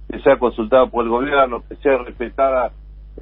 que 0.09 0.19
sea 0.19 0.37
consultada 0.37 0.85
por 0.87 1.05
el 1.05 1.09
gobierno, 1.09 1.63
que 1.67 1.75
sea 1.77 1.97
respetada 1.99 2.71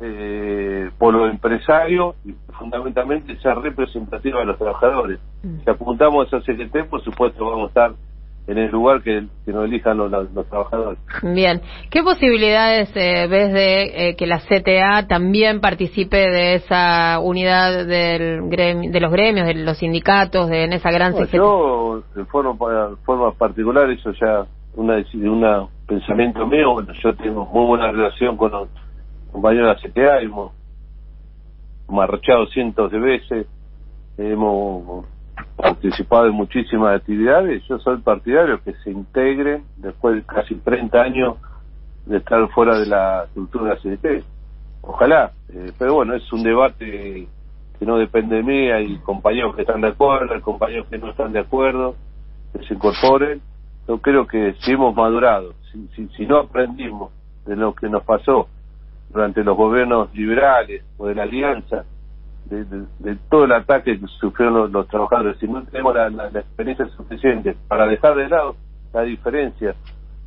eh, 0.01 0.89
por 0.97 1.13
los 1.13 1.29
empresarios 1.29 2.15
y 2.25 2.33
fundamentalmente 2.57 3.35
sea 3.37 3.55
representativa 3.55 4.39
de 4.39 4.45
los 4.45 4.57
trabajadores. 4.57 5.19
Mm. 5.43 5.59
Si 5.63 5.69
apuntamos 5.69 6.31
a 6.31 6.37
esa 6.37 6.45
CGT, 6.45 6.89
por 6.89 7.03
supuesto 7.03 7.45
vamos 7.45 7.65
a 7.65 7.67
estar 7.67 7.91
en 8.49 8.57
el 8.57 8.71
lugar 8.71 9.03
que, 9.03 9.27
que 9.45 9.53
nos 9.53 9.65
elijan 9.65 9.95
los, 9.97 10.11
los 10.11 10.49
trabajadores. 10.49 10.97
Bien. 11.21 11.61
¿Qué 11.91 12.01
posibilidades 12.01 12.89
eh, 12.95 13.27
ves 13.29 13.53
de 13.53 14.09
eh, 14.09 14.15
que 14.15 14.25
la 14.25 14.39
CTA 14.39 15.07
también 15.07 15.61
participe 15.61 16.17
de 16.17 16.55
esa 16.55 17.19
unidad 17.19 17.85
del 17.85 18.41
gremi- 18.43 18.89
de 18.89 18.99
los 18.99 19.11
gremios, 19.11 19.45
de 19.45 19.53
los 19.53 19.77
sindicatos, 19.77 20.49
de, 20.49 20.63
en 20.63 20.73
esa 20.73 20.89
gran 20.89 21.13
CGT? 21.13 21.35
yo, 21.35 22.01
de 22.15 22.25
forma, 22.25 22.55
forma 23.05 23.31
particular, 23.33 23.87
eso 23.91 24.11
ya 24.13 24.45
una 24.75 25.03
una 25.13 25.67
pensamiento 25.87 26.47
mío, 26.47 26.73
bueno, 26.73 26.91
yo 27.03 27.13
tengo 27.15 27.45
muy 27.45 27.65
buena 27.67 27.91
relación 27.91 28.35
con 28.35 28.51
los 28.51 28.67
compañeros 29.31 29.79
de 29.81 29.87
la 29.89 29.93
CTA, 29.93 30.21
hemos 30.21 30.53
marchado 31.87 32.47
cientos 32.47 32.91
de 32.91 32.99
veces, 32.99 33.47
hemos 34.17 35.05
participado 35.55 36.27
en 36.27 36.33
muchísimas 36.33 36.95
actividades, 36.95 37.63
yo 37.67 37.79
soy 37.79 37.97
partidario 37.97 38.61
que 38.63 38.73
se 38.83 38.91
integren 38.91 39.63
después 39.77 40.15
de 40.15 40.23
casi 40.23 40.55
30 40.55 41.01
años 41.01 41.35
de 42.05 42.17
estar 42.17 42.47
fuera 42.49 42.79
de 42.79 42.85
la 42.85 43.27
cultura 43.33 43.65
de 43.65 43.69
la 43.75 43.81
CGT. 43.81 44.25
Ojalá, 44.81 45.31
eh, 45.49 45.71
pero 45.77 45.95
bueno, 45.95 46.15
es 46.15 46.31
un 46.31 46.43
debate 46.43 47.27
que 47.77 47.85
no 47.85 47.97
depende 47.97 48.37
de 48.37 48.43
mí, 48.43 48.71
hay 48.71 48.97
compañeros 48.99 49.55
que 49.55 49.61
están 49.61 49.81
de 49.81 49.89
acuerdo, 49.89 50.33
hay 50.33 50.41
compañeros 50.41 50.87
que 50.89 50.97
no 50.97 51.09
están 51.09 51.31
de 51.33 51.39
acuerdo, 51.39 51.95
que 52.53 52.65
se 52.65 52.73
incorporen. 52.73 53.41
Yo 53.87 53.99
creo 53.99 54.27
que 54.27 54.55
si 54.61 54.71
hemos 54.71 54.95
madurado, 54.95 55.53
si, 55.71 55.87
si, 55.95 56.07
si 56.15 56.25
no 56.25 56.37
aprendimos 56.37 57.11
de 57.45 57.55
lo 57.55 57.73
que 57.73 57.89
nos 57.89 58.03
pasó 58.03 58.47
durante 59.09 59.43
los 59.43 59.57
gobiernos 59.57 60.13
liberales 60.13 60.83
o 60.97 61.07
de 61.07 61.15
la 61.15 61.23
alianza, 61.23 61.85
de, 62.49 62.65
de- 62.65 62.85
de 62.99 63.15
todo 63.29 63.45
el 63.45 63.51
ataque 63.51 63.99
que 63.99 64.07
sufrieron 64.19 64.55
los, 64.57 64.71
los 64.71 64.87
trabajadores, 64.87 65.37
si 65.39 65.47
no 65.47 65.63
tenemos 65.63 65.93
la, 65.95 66.09
la- 66.09 66.29
la 66.31 66.39
experiencia 66.39 66.85
suficiente 66.97 67.55
para 67.67 67.85
dejar 67.87 68.15
de 68.15 68.27
lado 68.29 68.55
la 68.93 69.01
diferencia 69.03 69.75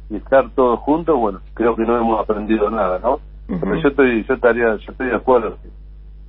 y 0.09 0.17
estar 0.17 0.50
todos 0.50 0.79
juntos, 0.81 1.17
bueno, 1.19 1.41
creo 1.55 1.75
que 1.75 1.83
no 1.83 1.97
hemos 1.99 2.21
aprendido 2.21 2.71
nada, 2.71 2.99
¿no? 2.99 3.21
Pero 3.47 3.75
yo 3.76 3.88
estoy, 3.88 4.25
yo 4.25 4.35
estaría, 4.35 4.76
yo 4.76 4.93
estoy 4.93 5.09
de 5.09 5.17
acuerdo 5.17 5.59
que 5.62 5.69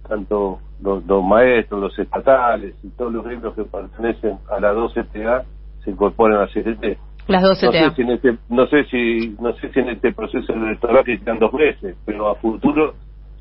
tanto 0.08 0.60
los, 0.82 1.06
los 1.06 1.24
maestros, 1.24 1.80
los 1.82 2.00
estatales 2.00 2.76
y 2.84 2.90
todos 2.90 3.14
los 3.14 3.24
gremios 3.24 3.54
que 3.56 3.64
pertenecen 3.64 4.40
a 4.50 4.60
la 4.60 4.74
2CTA 4.74 5.44
se 5.84 5.92
incorporen 5.92 6.38
a 6.38 6.42
la 6.42 6.48
CGT. 6.48 6.98
Las 7.28 7.42
dos 7.42 7.64
No 7.64 7.70
CTA. 7.72 7.90
sé 7.90 7.96
si 7.96 8.02
en 8.02 8.10
este, 8.12 8.38
no 8.50 8.68
sé 8.68 8.84
si, 8.86 9.36
no 9.40 9.54
sé 9.54 9.72
si 9.72 9.80
en 9.80 9.90
este 9.90 10.12
proceso 10.14 10.54
electoral 10.54 11.04
que 11.06 11.20
quedan 11.20 11.40
dos 11.40 11.54
meses, 11.54 11.96
pero 12.06 12.30
a 12.30 12.36
futuro 12.36 12.96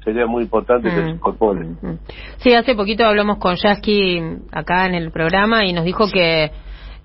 sería 0.05 0.27
muy 0.27 0.43
importante 0.45 0.89
que 0.89 0.95
se 0.95 1.03
Mm. 1.03 1.09
incorporen. 1.09 1.79
Mm. 1.81 1.99
Sí, 2.39 2.53
hace 2.55 2.75
poquito 2.75 3.05
hablamos 3.05 3.39
con 3.39 3.57
Yasky 3.57 4.21
acá 4.53 4.87
en 4.87 4.95
el 4.95 5.11
programa 5.11 5.65
y 5.65 5.73
nos 5.73 5.85
dijo 5.85 6.07
que, 6.13 6.51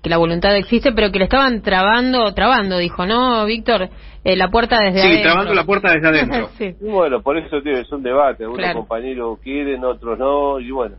que 0.02 0.10
la 0.10 0.16
voluntad 0.18 0.56
existe, 0.56 0.92
pero 0.92 1.10
que 1.10 1.18
le 1.18 1.24
estaban 1.24 1.60
trabando, 1.62 2.32
trabando, 2.34 2.78
dijo, 2.78 3.06
¿no, 3.06 3.44
Víctor? 3.46 3.88
Eh, 4.24 4.36
la 4.36 4.48
puerta 4.48 4.76
desde 4.82 5.00
Sí, 5.00 5.06
adentro. 5.06 5.30
trabando 5.30 5.54
la 5.54 5.64
puerta 5.64 5.92
desde 5.92 6.08
adentro. 6.08 6.48
sí. 6.58 6.74
Y 6.80 6.88
bueno, 6.90 7.22
por 7.22 7.36
eso 7.38 7.60
tío, 7.62 7.72
es 7.72 7.90
un 7.92 8.02
debate, 8.02 8.44
algunos 8.44 8.64
Claro. 8.64 8.80
compañeros 8.80 9.38
quieren, 9.42 9.84
otros 9.84 10.18
no, 10.18 10.60
y 10.60 10.70
bueno, 10.70 10.96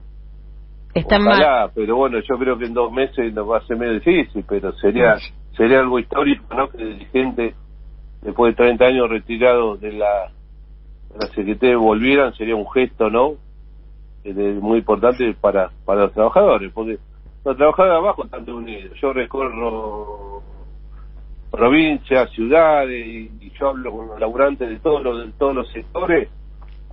Están 0.93 1.23
mal. 1.23 1.33
Ojalá, 1.39 1.71
pero 1.75 1.95
bueno, 1.97 2.17
yo 2.27 2.37
creo 2.39 2.57
que 2.57 2.65
en 2.65 2.73
dos 2.73 2.91
meses 2.91 3.31
nos 3.33 3.47
va 3.49 3.57
a 3.59 3.61
ser 3.67 3.77
medio 3.77 3.93
difícil, 3.93 4.43
pero 4.49 4.73
sería 4.73 5.15
sería 5.55 5.79
algo 5.81 5.99
histórico, 5.99 6.45
¿no? 6.55 6.67
Que 6.69 6.81
el 6.81 6.93
dirigente, 6.97 7.53
después 8.23 8.55
de 8.55 8.63
30 8.63 8.85
años 8.85 9.07
retirado 9.09 9.75
de 9.77 9.91
la, 9.91 10.31
de 11.13 11.19
la 11.19 11.27
CGT, 11.33 11.75
volvieran, 11.77 12.33
sería 12.35 12.55
un 12.55 12.69
gesto, 12.71 13.09
¿no? 13.09 13.33
Eh, 14.23 14.33
muy 14.61 14.79
importante 14.79 15.33
para, 15.39 15.71
para 15.85 16.01
los 16.03 16.13
trabajadores, 16.13 16.71
porque 16.73 16.97
los 17.45 17.57
trabajadores 17.57 17.97
abajo 17.97 18.25
están 18.25 18.49
unidos. 18.49 18.97
Yo 19.01 19.13
recorro 19.13 20.41
provincias, 21.51 22.29
ciudades, 22.31 23.05
y, 23.07 23.51
yo 23.59 23.69
hablo 23.69 23.91
con 23.91 24.07
los 24.07 24.19
laburantes 24.19 24.69
de 24.69 24.79
todos 24.79 25.03
los, 25.03 25.25
de 25.25 25.31
todos 25.33 25.55
los 25.55 25.71
sectores, 25.71 26.29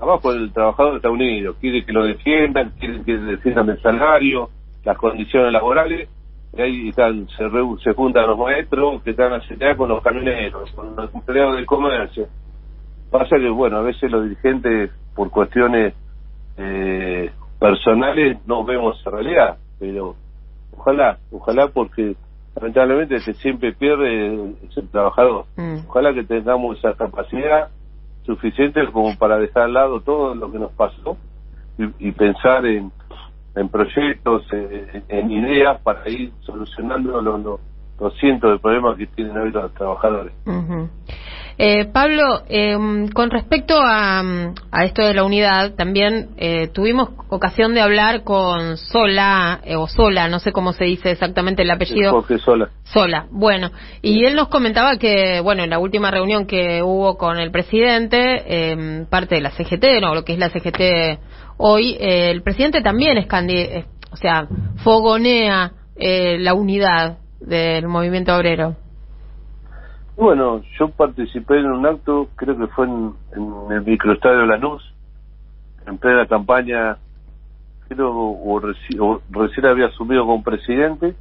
abajo 0.00 0.32
el 0.32 0.52
trabajador 0.52 0.96
está 0.96 1.10
unido, 1.10 1.54
quiere 1.60 1.84
que 1.84 1.92
lo 1.92 2.04
defiendan, 2.04 2.70
quiere 2.78 3.02
que 3.04 3.16
defiendan 3.16 3.68
el 3.70 3.80
salario, 3.82 4.50
las 4.84 4.96
condiciones 4.96 5.52
laborales, 5.52 6.08
y 6.56 6.60
ahí 6.62 6.88
están, 6.88 7.28
se, 7.28 7.44
reu- 7.44 7.78
se 7.82 7.92
juntan 7.92 8.26
los 8.26 8.38
maestros 8.38 9.02
que 9.02 9.10
están 9.10 9.34
a 9.34 9.76
con 9.76 9.88
los 9.90 10.02
camioneros, 10.02 10.70
con 10.72 10.96
los 10.96 11.14
empleados 11.14 11.56
del 11.56 11.66
comercio, 11.66 12.26
Pasa 13.10 13.36
que, 13.36 13.48
bueno, 13.48 13.78
a 13.78 13.82
veces 13.82 14.10
los 14.10 14.24
dirigentes, 14.24 14.90
por 15.14 15.30
cuestiones 15.30 15.94
eh, 16.56 17.30
personales, 17.58 18.38
no 18.46 18.64
vemos 18.64 18.98
esa 19.00 19.10
realidad, 19.10 19.56
pero 19.78 20.16
ojalá, 20.76 21.18
ojalá 21.30 21.68
porque 21.68 22.16
lamentablemente 22.54 23.16
que 23.24 23.34
siempre 23.34 23.72
pierde 23.72 24.26
el 24.26 24.88
trabajador. 24.90 25.44
Mm. 25.56 25.88
Ojalá 25.88 26.14
que 26.14 26.24
tengamos 26.24 26.78
esa 26.78 26.94
capacidad 26.94 27.68
suficiente 28.24 28.80
como 28.92 29.16
para 29.16 29.38
dejar 29.38 29.64
al 29.64 29.74
lado 29.74 30.00
todo 30.00 30.34
lo 30.34 30.50
que 30.50 30.58
nos 30.58 30.72
pasó 30.72 31.16
y, 31.78 32.08
y 32.08 32.12
pensar 32.12 32.66
en, 32.66 32.90
en 33.54 33.68
proyectos, 33.68 34.44
en, 34.52 35.04
en 35.08 35.30
ideas 35.30 35.80
para 35.82 36.08
ir 36.08 36.32
solucionando 36.40 37.20
los, 37.20 37.40
los, 37.40 37.60
los 38.00 38.18
cientos 38.18 38.52
de 38.52 38.58
problemas 38.58 38.96
que 38.96 39.06
tienen 39.06 39.36
hoy 39.36 39.50
los 39.50 39.72
trabajadores. 39.74 40.32
Eh, 41.58 41.86
Pablo, 41.86 42.42
eh, 42.48 42.76
con 43.14 43.30
respecto 43.30 43.78
a, 43.78 44.20
a 44.70 44.84
esto 44.84 45.02
de 45.02 45.14
la 45.14 45.24
unidad, 45.24 45.74
también 45.74 46.30
eh, 46.36 46.68
tuvimos 46.68 47.10
ocasión 47.28 47.74
de 47.74 47.80
hablar 47.80 48.24
con 48.24 48.76
Sola, 48.76 49.60
eh, 49.64 49.76
o 49.76 49.88
Sola, 49.88 50.28
no 50.28 50.38
sé 50.38 50.52
cómo 50.52 50.72
se 50.72 50.84
dice 50.84 51.10
exactamente 51.12 51.62
el 51.62 51.70
apellido. 51.70 52.12
Jorge 52.12 52.38
Sola. 52.38 52.68
Sola, 52.84 53.26
bueno, 53.30 53.70
y 54.02 54.24
él 54.26 54.34
nos 54.36 54.48
comentaba 54.48 54.96
que, 54.98 55.40
bueno, 55.40 55.64
en 55.64 55.70
la 55.70 55.78
última 55.78 56.10
reunión 56.10 56.46
que 56.46 56.82
hubo 56.82 57.16
con 57.16 57.38
el 57.38 57.50
presidente, 57.50 58.42
eh, 58.46 59.06
parte 59.08 59.36
de 59.36 59.40
la 59.40 59.50
CGT, 59.50 60.00
no, 60.00 60.14
lo 60.14 60.24
que 60.24 60.34
es 60.34 60.38
la 60.38 60.50
CGT 60.50 61.18
hoy, 61.58 61.96
eh, 61.98 62.30
el 62.30 62.42
presidente 62.42 62.82
también 62.82 63.18
es 63.18 63.26
o 64.12 64.16
sea, 64.16 64.46
fogonea 64.82 65.72
eh, 65.96 66.38
la 66.38 66.54
unidad 66.54 67.18
del 67.40 67.88
movimiento 67.88 68.34
obrero. 68.34 68.76
Bueno, 70.16 70.62
yo 70.78 70.88
participé 70.88 71.58
en 71.60 71.66
un 71.66 71.86
acto, 71.86 72.28
creo 72.36 72.56
que 72.56 72.66
fue 72.68 72.86
en, 72.86 73.14
en 73.34 73.72
el 73.72 73.82
microestadio 73.84 74.46
Lanús, 74.46 74.82
en 75.86 75.98
plena 75.98 76.26
campaña, 76.26 76.96
creo, 77.88 78.10
o, 78.12 78.60
reci- 78.60 78.98
o 78.98 79.20
recién 79.30 79.66
había 79.66 79.86
asumido 79.86 80.24
como 80.24 80.42
presidente, 80.42 81.14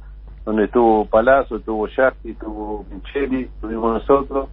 donde 0.46 0.64
estuvo 0.64 1.04
Palazzo, 1.06 1.56
estuvo 1.56 1.86
Yasti, 1.88 2.30
estuvo 2.30 2.86
Micheli, 2.90 3.42
estuvimos 3.42 3.94
nosotros, 3.94 4.48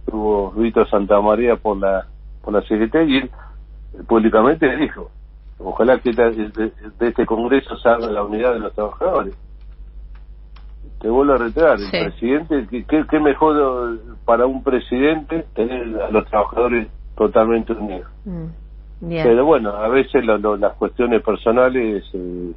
estuvo 0.00 0.52
Vito 0.52 0.86
Santamaría 0.86 1.56
por 1.56 1.76
la 1.78 2.06
por 2.42 2.52
la 2.54 2.60
CGT 2.62 2.94
y 3.06 3.16
él 3.18 3.30
públicamente 4.08 4.76
dijo, 4.76 5.10
ojalá 5.58 5.98
que 5.98 6.12
de, 6.12 6.32
de 6.32 7.08
este 7.08 7.24
congreso 7.24 7.76
salga 7.78 8.08
la 8.08 8.24
unidad 8.24 8.54
de 8.54 8.58
los 8.60 8.72
trabajadores. 8.74 9.34
Te 11.00 11.08
vuelvo 11.08 11.34
a 11.34 11.38
reiterar, 11.38 11.78
el 11.80 11.90
presidente, 11.90 12.66
¿qué, 12.88 13.04
qué, 13.08 13.20
mejor 13.20 13.98
para 14.24 14.46
un 14.46 14.62
presidente 14.62 15.46
tener 15.54 16.00
a 16.00 16.10
los 16.10 16.24
trabajadores 16.28 16.88
totalmente 17.16 17.72
unidos? 17.72 18.08
Mm, 18.24 18.46
Bien. 19.00 19.24
Pero 19.26 19.44
bueno, 19.44 19.70
a 19.70 19.88
veces 19.88 20.24
lo- 20.24 20.38
lo- 20.38 20.56
las 20.56 20.74
cuestiones 20.74 21.22
personales 21.22 22.04
eh, 22.12 22.52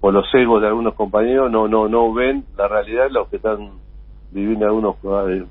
o 0.00 0.10
los 0.10 0.26
egos 0.34 0.60
de 0.60 0.68
algunos 0.68 0.94
compañeros 0.94 1.50
no 1.50 1.68
no 1.68 1.88
no 1.88 2.12
ven 2.12 2.44
la 2.56 2.66
realidad 2.68 3.04
de 3.04 3.10
lo 3.10 3.28
que 3.28 3.36
están 3.36 3.70
viviendo 4.30 4.66
algunos, 4.66 4.96
eh, 5.30 5.44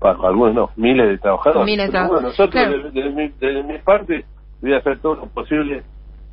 algunos 0.00 0.54
no, 0.54 0.70
miles 0.76 1.08
de 1.08 1.18
trabajadores. 1.18 1.66
Miles 1.66 1.92
de 1.92 1.98
bueno, 2.06 2.20
nosotros, 2.22 2.50
claro. 2.50 2.82
desde 2.90 3.10
mi, 3.10 3.28
desde 3.38 3.62
mi 3.62 3.78
parte, 3.78 4.24
voy 4.62 4.72
a 4.72 4.78
hacer 4.78 4.98
todo 5.00 5.14
lo 5.16 5.26
posible 5.26 5.82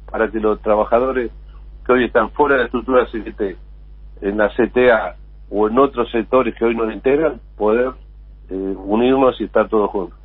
para 0.10 0.30
que 0.30 0.40
los 0.40 0.62
trabajadores 0.62 1.32
que 1.86 1.92
hoy 1.94 2.06
están 2.06 2.30
fuera 2.32 2.56
de 2.56 2.60
la 2.62 2.66
estructura 2.66 3.06
CGT, 3.08 3.58
en 4.22 4.38
la 4.38 4.50
CTA 4.50 5.16
o 5.50 5.68
en 5.68 5.78
otros 5.80 6.10
sectores 6.12 6.56
que 6.56 6.66
hoy 6.66 6.75
nos 6.75 6.94
integran, 6.94 7.40
poder 7.58 7.92
eh, 8.50 8.54
unirnos 8.54 9.40
y 9.42 9.46
estar 9.46 9.68
todos 9.70 9.90
juntos. 9.90 10.18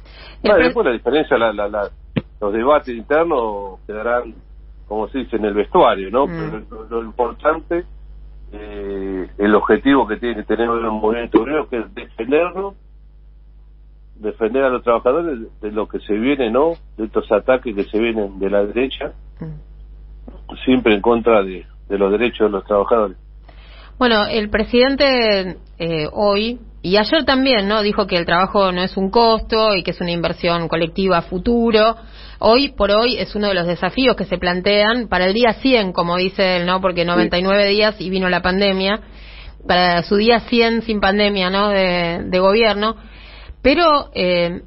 Bueno, 0.43 0.59
después 0.59 0.87
la 0.87 0.93
diferencia, 0.93 1.37
la, 1.39 1.53
la, 1.53 1.69
la- 1.69 1.91
los 2.41 2.53
debates 2.53 2.95
internos 2.95 3.81
quedarán, 3.87 4.35
como 4.87 5.09
se 5.09 5.19
dice, 5.19 5.37
en 5.37 5.47
el 5.47 5.55
vestuario, 5.55 6.11
¿no? 6.11 6.27
Mm. 6.27 6.31
Pero 6.31 6.65
lo, 6.71 6.85
lo 6.85 7.03
importante, 7.03 7.85
eh, 8.53 9.29
el 9.39 9.55
objetivo 9.55 10.07
que 10.07 10.17
tiene 10.19 10.37
que 10.37 10.43
tener 10.45 10.69
el 10.69 10.91
movimiento 10.91 11.41
obrero, 11.41 11.69
que 11.69 11.79
es 11.79 11.95
defendernos, 11.95 12.75
defender 14.17 14.65
a 14.65 14.69
los 14.71 14.83
trabajadores 14.83 15.41
de, 15.41 15.69
de 15.69 15.73
lo 15.75 15.89
que 15.89 15.99
se 16.01 16.15
viene, 16.15 16.51
¿no? 16.51 16.73
De 16.97 17.05
estos 17.05 17.31
ataques 17.33 17.75
que 17.75 17.85
se 17.85 17.99
vienen 17.99 18.39
de 18.39 18.51
la 18.51 18.65
derecha, 18.65 19.13
Mm. 19.41 20.55
siempre 20.65 20.95
en 20.95 21.01
contra 21.03 21.43
de, 21.43 21.67
de 21.89 21.99
los 21.99 22.11
derechos 22.11 22.47
de 22.47 22.51
los 22.51 22.65
trabajadores. 22.65 23.17
Bueno, 23.99 24.27
el 24.27 24.51
presidente 24.51 25.57
eh, 25.79 26.07
hoy 26.13 26.59
y 26.83 26.99
ayer 26.99 27.25
también, 27.25 27.67
¿no? 27.67 27.81
Dijo 27.81 28.07
que 28.07 28.17
el 28.19 28.27
trabajo 28.27 28.71
no 28.71 28.83
es 28.83 28.95
un 28.99 29.11
costo 29.11 29.75
y 29.75 29.83
que 29.83 29.93
es 29.93 30.01
una 30.03 30.11
inversión 30.11 30.69
colectiva 30.69 31.19
a 31.19 31.23
futuro. 31.23 31.97
Hoy 32.39 32.69
por 32.69 32.91
hoy 32.91 33.17
es 33.17 33.35
uno 33.35 33.49
de 33.49 33.55
los 33.55 33.67
desafíos 33.67 34.15
que 34.15 34.27
se 34.27 34.37
plantean 34.37 35.09
para 35.09 35.25
el 35.25 35.33
día 35.33 35.55
100, 35.55 35.95
como 35.95 36.19
dice 36.19 36.59
él, 36.59 36.67
¿no? 36.67 36.83
Porque 36.83 37.07
99 37.07 37.69
días 37.69 37.99
y 37.99 38.11
vino 38.11 38.29
la 38.29 38.43
pandemia. 38.43 39.01
Para 39.67 40.03
su 40.03 40.17
día 40.17 40.41
100 40.41 40.83
sin 40.83 41.01
pandemia, 41.01 41.49
¿no? 41.49 41.71
De, 41.71 42.21
de 42.23 42.39
gobierno. 42.39 42.97
Pero 43.63 44.11
eh, 44.15 44.61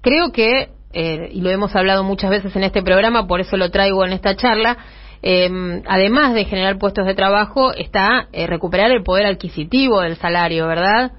creo 0.00 0.32
que, 0.32 0.70
eh, 0.94 1.28
y 1.30 1.42
lo 1.42 1.50
hemos 1.50 1.76
hablado 1.76 2.02
muchas 2.02 2.30
veces 2.30 2.56
en 2.56 2.64
este 2.64 2.82
programa, 2.82 3.26
por 3.26 3.40
eso 3.40 3.58
lo 3.58 3.70
traigo 3.70 4.06
en 4.06 4.14
esta 4.14 4.34
charla, 4.36 4.78
eh, 5.22 5.82
además 5.86 6.34
de 6.34 6.44
generar 6.44 6.78
puestos 6.78 7.06
de 7.06 7.14
trabajo, 7.14 7.72
está 7.74 8.28
eh, 8.32 8.46
recuperar 8.46 8.90
el 8.90 9.02
poder 9.02 9.26
adquisitivo 9.26 10.00
del 10.00 10.16
salario, 10.16 10.66
¿verdad? 10.66 11.12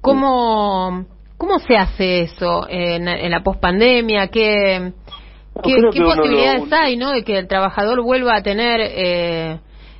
¿Cómo, 0.00 1.04
cómo 1.38 1.58
se 1.58 1.76
hace 1.76 2.20
eso 2.22 2.66
en, 2.68 3.08
en 3.08 3.30
la 3.30 3.42
pospandemia? 3.42 4.28
¿Qué, 4.28 4.92
qué, 5.64 5.76
posibilidades 6.02 6.68
lo- 6.68 6.76
hay, 6.76 6.96
no? 6.96 7.10
De 7.12 7.24
que 7.24 7.38
el 7.38 7.48
trabajador 7.48 8.02
vuelva 8.02 8.36
a 8.36 8.42
tener 8.42 8.80
eh, 8.82 9.58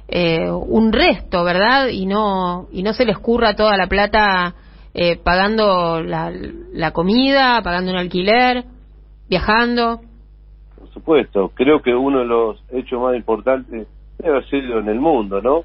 eh, 0.09 0.51
un 0.51 0.93
resto, 0.93 1.43
¿verdad? 1.43 1.89
Y 1.89 2.07
no 2.07 2.69
y 2.71 2.83
no 2.83 2.93
se 2.93 3.05
le 3.05 3.13
escurra 3.13 3.57
toda 3.57 3.77
la 3.77 3.87
plata 3.89 4.55
eh, 4.95 5.17
pagando 5.17 6.01
la, 6.03 6.31
la 6.73 6.91
comida, 6.93 7.61
pagando 7.63 7.91
un 7.91 7.99
alquiler, 7.99 8.65
viajando. 9.29 10.01
Supuesto, 10.97 11.51
creo 11.53 11.83
que 11.83 11.95
uno 11.95 12.21
de 12.21 12.25
los 12.25 12.65
hechos 12.71 13.03
más 13.03 13.15
importantes 13.15 13.87
debe 14.17 14.31
haber 14.31 14.49
sido 14.49 14.79
en 14.79 14.89
el 14.89 14.99
mundo, 14.99 15.43
¿no? 15.43 15.63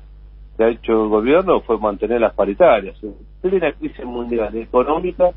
Que 0.57 0.65
ha 0.65 0.67
hecho 0.67 1.03
el 1.03 1.07
gobierno 1.07 1.61
fue 1.61 1.79
mantener 1.79 2.19
las 2.19 2.33
paritarias. 2.33 3.01
En 3.01 3.15
plena 3.39 3.71
crisis 3.71 4.03
mundial 4.03 4.53
económica, 4.57 5.29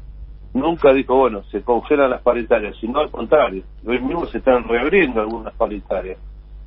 nunca 0.53 0.93
dijo, 0.93 1.15
bueno, 1.15 1.45
se 1.45 1.63
congelan 1.63 2.11
las 2.11 2.23
paritarias, 2.23 2.77
sino 2.81 2.99
al 2.99 3.13
contrario, 3.13 3.63
hoy 3.87 4.01
mismo 4.01 4.27
se 4.27 4.39
están 4.39 4.65
reabriendo 4.65 5.21
algunas 5.21 5.55
paritarias. 5.55 6.19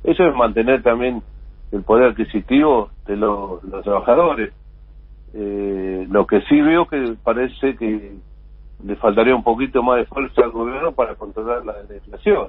Eso 0.04 0.24
es 0.26 0.34
mantener 0.34 0.82
también 0.82 1.22
el 1.70 1.82
poder 1.82 2.12
adquisitivo 2.12 2.88
de 3.06 3.16
los, 3.16 3.60
trabajadores. 3.84 4.54
Eh, 5.34 6.06
lo 6.08 6.26
que 6.26 6.40
sí 6.48 6.62
veo 6.62 6.86
que 6.86 7.14
parece 7.22 7.76
que 7.76 8.16
le 8.82 8.96
faltaría 8.96 9.36
un 9.36 9.44
poquito 9.44 9.82
más 9.82 9.98
de 9.98 10.06
fuerza 10.06 10.44
al 10.44 10.50
gobierno 10.50 10.92
para 10.92 11.14
controlar 11.14 11.62
la, 11.66 11.74
la 11.86 11.94
inflación. 11.94 12.48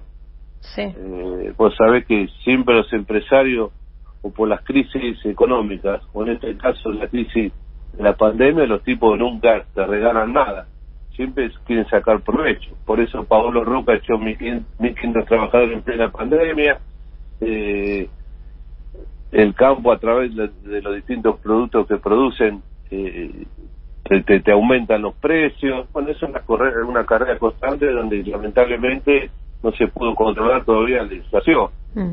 Sí. 0.62 0.82
Eh, 0.82 1.54
vos 1.58 1.76
sabés 1.76 2.06
que 2.06 2.28
siempre 2.44 2.76
los 2.76 2.92
empresarios, 2.94 3.72
o 4.22 4.32
por 4.32 4.48
las 4.50 4.62
crisis 4.64 5.18
económicas, 5.26 6.02
o 6.14 6.24
en 6.24 6.34
este 6.34 6.56
caso 6.58 6.92
la 6.92 7.08
crisis 7.08 7.52
de 7.94 8.04
la 8.04 8.14
pandemia, 8.14 8.66
los 8.66 8.84
tipos 8.84 9.18
nunca 9.18 9.66
te 9.74 9.86
regalan 9.86 10.34
nada. 10.34 10.68
Siempre 11.16 11.50
quieren 11.66 11.88
sacar 11.88 12.22
provecho. 12.22 12.72
Por 12.86 13.00
eso 13.00 13.24
Paolo 13.26 13.64
Roca 13.64 13.94
echó 13.96 14.14
1.500 14.18 15.26
trabajadores 15.28 15.74
en 15.78 15.82
plena 15.82 16.12
pandemia. 16.12 16.80
Eh, 17.42 18.10
el 19.32 19.54
campo, 19.54 19.92
a 19.92 20.00
través 20.00 20.34
de, 20.36 20.82
los 20.82 20.96
distintos 20.96 21.40
productos 21.40 21.88
que 21.88 21.98
producen, 21.98 22.62
eh, 22.90 23.46
te, 24.26 24.40
te- 24.42 24.52
aumentan 24.52 25.02
los 25.04 25.14
precios. 25.16 25.88
Bueno, 25.94 26.10
eso 26.10 26.26
es 26.26 26.32
una, 26.32 26.42
corre- 26.42 26.84
una 26.84 27.06
carrera 27.06 27.38
constante 27.38 27.90
donde 27.92 28.24
lamentablemente 28.24 29.30
no 29.64 29.72
se 29.74 29.88
pudo 29.88 30.16
controlar 30.16 30.64
todavía 30.66 31.04
la 31.04 31.14
inflación. 31.14 31.70
Mm. 31.96 32.12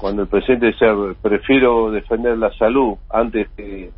Cuando 0.00 0.22
el 0.22 0.28
presidente 0.28 0.66
decía, 0.66 0.94
prefiero 1.20 1.90
defender 1.90 2.38
la 2.38 2.52
salud 2.54 2.94
antes 3.10 3.48
que, 3.56 3.90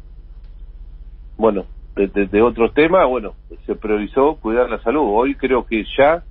bueno, 1.36 1.64
de, 1.96 2.06
de- 2.08 2.26
de 2.26 2.42
otros 2.42 2.72
temas, 2.74 3.06
bueno, 3.08 3.32
se 3.66 3.74
priorizó 3.74 4.36
cuidar 4.36 4.70
la 4.70 4.78
salud. 4.82 5.02
Hoy 5.04 5.34
creo 5.34 5.66
que 5.66 5.84
ya, 5.98 6.22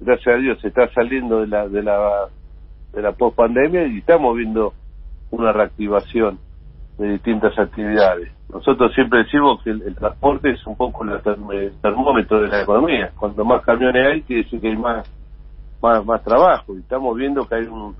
gracias 0.00 0.34
a 0.34 0.38
Dios, 0.38 0.60
se 0.60 0.68
está 0.68 0.88
saliendo 0.94 1.40
de 1.40 1.46
la, 1.48 1.68
de 1.68 1.82
la, 1.82 2.28
de 2.92 3.02
la 3.02 3.12
pospandemia 3.12 3.86
y 3.86 3.98
estamos 3.98 4.36
viendo 4.36 4.72
una 5.30 5.52
reactivación 5.52 6.38
de 6.98 7.10
distintas 7.12 7.56
actividades. 7.58 8.32
Nosotros 8.50 8.92
siempre 8.94 9.18
decimos 9.24 9.62
que 9.62 9.70
el, 9.70 9.82
el 9.82 9.94
transporte 9.94 10.50
es 10.50 10.66
un 10.66 10.74
poco 10.76 11.04
el 11.04 11.20
termómetro 11.82 12.40
de 12.40 12.48
la 12.48 12.62
economía. 12.62 13.12
Cuanto 13.18 13.44
más 13.44 13.62
camiones 13.62 14.06
hay, 14.06 14.22
quiere 14.22 14.42
decir 14.44 14.60
que 14.60 14.68
hay 14.68 14.76
más, 14.76 15.06
más, 15.82 16.04
más 16.04 16.22
trabajo. 16.22 16.74
Y 16.74 16.80
estamos 16.80 17.16
viendo 17.16 17.46
que 17.46 17.54
hay 17.56 17.66
un, 17.66 17.94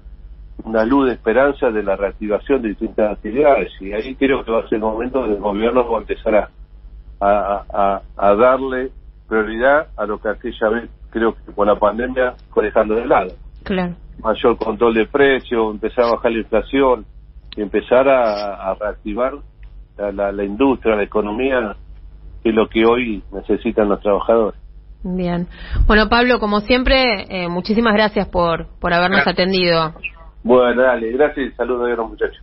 una 0.65 0.85
luz 0.85 1.07
de 1.07 1.15
esperanza 1.15 1.71
de 1.71 1.83
la 1.83 1.97
reactivación 1.97 2.63
de 2.63 2.69
distintas 2.71 3.13
actividades. 3.13 3.71
Y 3.81 3.93
ahí 3.93 4.15
creo 4.15 4.45
que 4.45 4.51
va 4.51 4.61
a 4.61 4.69
ser 4.69 4.77
el 4.77 4.83
momento 4.83 5.21
donde 5.21 5.37
el 5.37 5.41
gobierno 5.41 5.89
va 5.91 5.99
a 5.99 6.01
empezar 6.01 6.35
a, 6.35 6.51
a, 7.21 7.65
a, 7.73 8.03
a 8.17 8.35
darle 8.35 8.91
prioridad 9.29 9.89
a 9.97 10.07
lo 10.07 10.19
que 10.21 10.29
aquella 10.29 10.69
vez 10.71 10.91
creo 11.11 11.35
que 11.35 11.53
con 11.53 11.67
la 11.67 11.77
pandemia 11.77 12.35
fue 12.51 12.65
dejando 12.65 12.95
de 12.95 13.07
lado. 13.07 13.31
Claro. 13.65 13.95
Mayor 14.23 14.57
control 14.57 14.95
de 14.95 15.07
precios, 15.07 15.75
empezar 15.75 16.07
a 16.07 16.13
bajar 16.13 16.33
la 16.33 16.39
inflación 16.39 17.07
y 17.57 17.63
empezar 17.63 18.09
a, 18.09 18.75
reactivar 18.75 19.35
la, 19.97 20.33
la, 20.33 20.45
industria, 20.45 20.97
la 20.97 21.03
economía, 21.03 21.77
que 22.43 22.51
es 22.51 22.55
lo 22.55 22.69
que 22.69 22.85
hoy 22.85 23.23
necesitan 23.33 23.89
los 23.89 24.01
trabajadores. 24.01 24.59
Bien. 25.03 25.47
Bueno, 25.87 26.09
Pablo, 26.09 26.41
como 26.41 26.61
siempre, 26.61 27.25
eh, 27.29 27.49
muchísimas 27.49 27.95
gracias 27.95 28.29
por, 28.29 28.67
por 28.81 28.93
habernos 28.93 29.27
atendido. 29.27 29.95
Bueno, 30.43 30.83
dale, 30.83 31.13
gracias 31.13 31.49
y 31.49 31.53
saludos 31.53 31.91
a 31.91 31.95
los 31.95 32.11
muchachos. 32.11 32.37